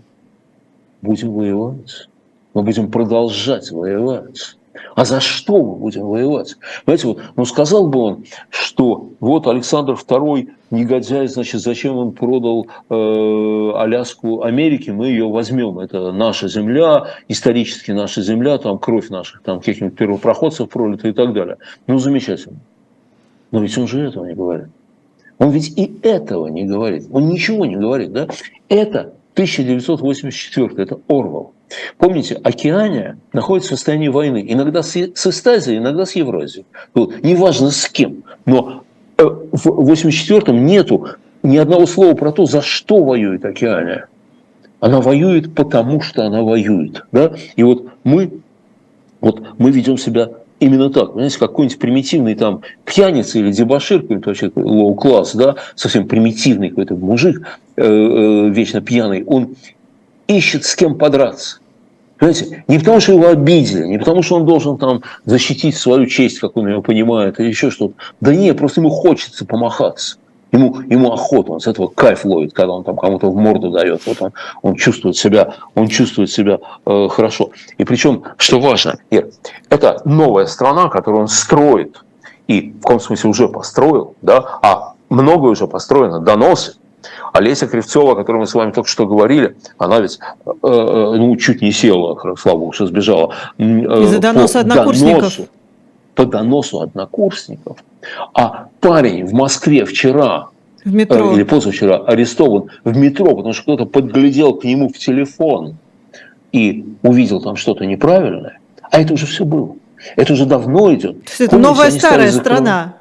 [1.03, 2.09] будем воевать.
[2.55, 4.57] Мы будем продолжать воевать.
[4.95, 6.57] А за что мы будем воевать?
[6.85, 12.67] Знаете, вот, ну сказал бы он, что вот Александр II негодяй, значит, зачем он продал
[12.91, 15.79] э, Аляску Америке, мы ее возьмем.
[15.79, 21.33] Это наша земля, исторически наша земля, там кровь наших, там каких-нибудь первопроходцев пролита и так
[21.33, 21.59] далее.
[21.87, 22.59] Ну, замечательно.
[23.51, 24.69] Но ведь он же этого не говорит.
[25.39, 27.07] Он ведь и этого не говорит.
[27.13, 28.29] Он ничего не говорит, да?
[28.69, 31.53] Это 1984, это Орвал.
[31.99, 34.45] Помните, Океания находится в состоянии войны.
[34.47, 36.67] Иногда с, Эстазией, иногда с Евразией.
[36.95, 37.23] Вот.
[37.23, 38.25] Неважно с кем.
[38.45, 38.82] Но
[39.25, 41.07] в 84-м нету
[41.43, 44.07] ни одного слова про то, за что воюет Океания.
[44.81, 47.05] Она воюет потому, что она воюет.
[47.13, 47.33] Да?
[47.57, 48.31] И вот мы,
[49.21, 50.31] вот мы ведем себя
[50.63, 51.13] именно так.
[51.13, 57.59] Понимаете, какой-нибудь примитивный там пьяница или дебашир, какой-нибудь вообще low-class, да, совсем примитивный какой-то мужик,
[57.77, 59.57] э, э, вечно пьяный, он
[60.29, 61.59] ищет с кем подраться.
[62.23, 66.39] Понимаете, не потому, что его обидели, не потому, что он должен там защитить свою честь,
[66.39, 67.95] как он ее понимает, или еще что-то.
[68.21, 70.19] Да нет, просто ему хочется помахаться.
[70.53, 74.07] Ему, ему охота, он с этого кайф ловит, когда он там кому-то в морду дает.
[74.07, 77.51] Вот он, он чувствует себя, он чувствует себя э, хорошо.
[77.77, 79.31] И причем, что важно, Ир,
[79.69, 82.05] это новая страна, которую он строит,
[82.47, 86.77] и в каком смысле уже построил, да, а многое уже построено, доносы.
[87.33, 91.37] Олеся Кривцова, о которой мы с вами только что говорили, она ведь э, э ну,
[91.37, 93.35] чуть не села, слава богу, что сбежала.
[93.59, 95.21] Э, Из-за доноса однокурсников.
[95.21, 95.49] Доносу,
[96.15, 97.79] по доносу однокурсников.
[98.35, 100.49] А парень в Москве вчера
[100.85, 101.33] в метро.
[101.33, 105.77] Или позавчера арестован в метро, потому что кто-то подглядел к нему в телефон
[106.51, 108.59] и увидел там что-то неправильное.
[108.91, 109.77] А это уже все было.
[110.17, 111.17] Это уже давно идет.
[111.29, 112.95] Есть это Помните, новая старая страна.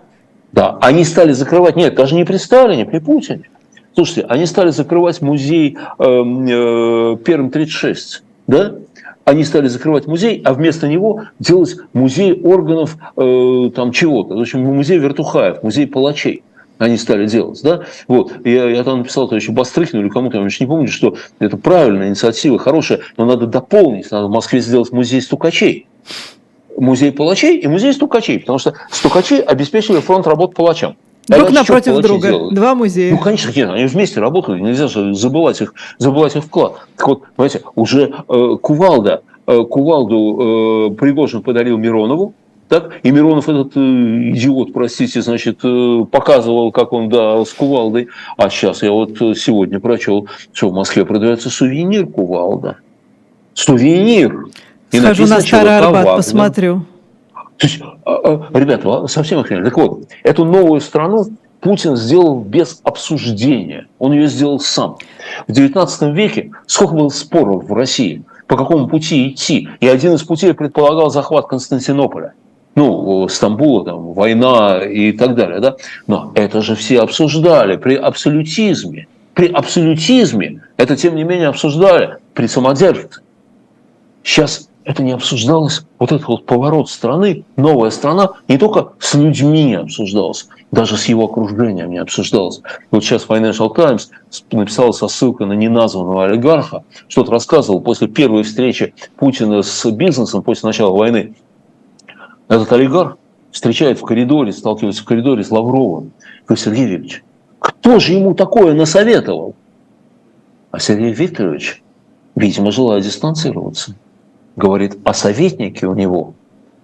[0.51, 3.49] Да, они стали закрывать, нет, даже не при Сталине, при Путине.
[3.93, 8.75] Слушайте, они стали закрывать музей э, э, Перм 36, да?
[9.25, 14.35] они стали закрывать музей, а вместо него делать музей органов э, там чего-то.
[14.35, 16.43] В общем, музей вертухаев, музей палачей
[16.77, 17.61] они стали делать.
[17.63, 17.81] Да?
[18.07, 18.33] Вот.
[18.43, 22.57] Я, я там написал еще Бастрыкину или кому-то, я не помню, что это правильная инициатива,
[22.57, 25.87] хорошая, но надо дополнить, надо в Москве сделать музей стукачей.
[26.77, 30.95] Музей палачей и музей стукачей, потому что стукачи обеспечили фронт работ палачам.
[31.27, 32.27] Друг а напротив друга.
[32.29, 32.53] Делают?
[32.53, 33.11] Два музея.
[33.11, 36.87] Ну, конечно, нет, они вместе работали, нельзя же забывать их, забывать их вклад.
[36.97, 42.33] Так вот, понимаете, уже э, Кувалда, э, Кувалду э, Пригожин подарил Миронову,
[42.71, 42.93] так?
[43.03, 48.07] И Миронов этот э, идиот, простите, значит, э, показывал, как он, да, с кувалдой.
[48.37, 52.77] А сейчас я вот э, сегодня прочел, что в Москве продается сувенир кувалда.
[53.53, 54.45] Сувенир.
[54.91, 56.85] И Схожу на Старый Арбат, посмотрю.
[57.61, 59.65] То есть, а, а, ребята, совсем охренели.
[59.65, 61.27] Так вот, эту новую страну
[61.59, 63.85] Путин сделал без обсуждения.
[63.99, 64.97] Он ее сделал сам.
[65.47, 69.69] В XIX веке сколько было споров в России, по какому пути идти.
[69.79, 72.33] И один из путей предполагал захват Константинополя.
[72.73, 75.59] Ну, Стамбула, там, война и так далее.
[75.59, 75.75] Да?
[76.07, 79.07] Но это же все обсуждали при абсолютизме.
[79.35, 83.21] При абсолютизме это, тем не менее, обсуждали при самодержце.
[84.23, 89.65] Сейчас это не обсуждалось, вот этот вот поворот страны, новая страна, не только с людьми
[89.65, 92.61] не обсуждалась, даже с его окружением не обсуждалось.
[92.89, 94.09] Вот сейчас Financial Times
[94.51, 100.67] написала со ссылкой на неназванного олигарха, что-то рассказывал после первой встречи Путина с бизнесом после
[100.67, 101.35] начала войны.
[102.47, 103.17] Этот олигарх
[103.51, 106.11] встречает в коридоре, сталкивается в коридоре с Лавровым.
[106.47, 107.23] Говорит, Сергей Викторович,
[107.59, 109.55] кто же ему такое насоветовал?
[110.71, 111.83] А Сергей Викторович,
[112.35, 113.95] видимо, желая дистанцироваться–
[114.55, 116.33] говорит о советнике у него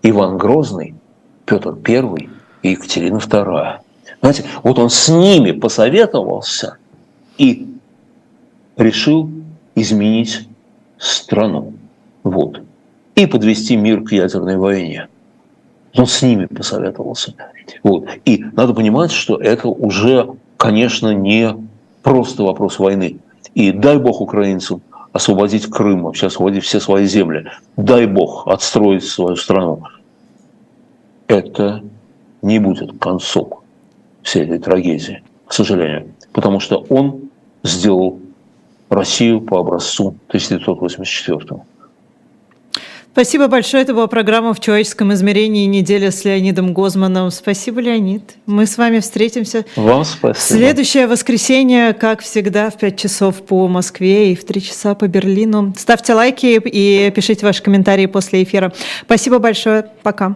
[0.03, 0.95] Иван Грозный,
[1.45, 2.29] Петр I
[2.63, 3.79] и Екатерина II.
[4.21, 6.77] Знаете, вот он с ними посоветовался
[7.37, 7.67] и
[8.77, 9.29] решил
[9.75, 10.47] изменить
[10.97, 11.73] страну.
[12.23, 12.61] Вот.
[13.15, 15.07] И подвести мир к ядерной войне.
[15.95, 17.33] Он с ними посоветовался.
[17.83, 18.07] Вот.
[18.25, 21.55] И надо понимать, что это уже, конечно, не
[22.03, 23.17] просто вопрос войны.
[23.55, 24.81] И дай бог украинцам
[25.17, 29.83] освободить Крым, вообще освободить все свои земли, дай бог, отстроить свою страну.
[31.27, 31.83] Это
[32.41, 33.59] не будет концом
[34.23, 36.13] всей этой трагедии, к сожалению.
[36.31, 37.29] Потому что он
[37.63, 38.19] сделал
[38.89, 41.61] Россию по образцу 1984
[43.17, 43.81] Спасибо большое.
[43.81, 45.65] Это была программа «В человеческом измерении.
[45.65, 47.31] Неделя с Леонидом Гозманом».
[47.31, 48.35] Спасибо, Леонид.
[48.45, 50.59] Мы с вами встретимся Вам спасибо.
[50.59, 55.73] следующее воскресенье, как всегда, в 5 часов по Москве и в 3 часа по Берлину.
[55.75, 58.71] Ставьте лайки и пишите ваши комментарии после эфира.
[59.01, 59.87] Спасибо большое.
[60.03, 60.35] Пока.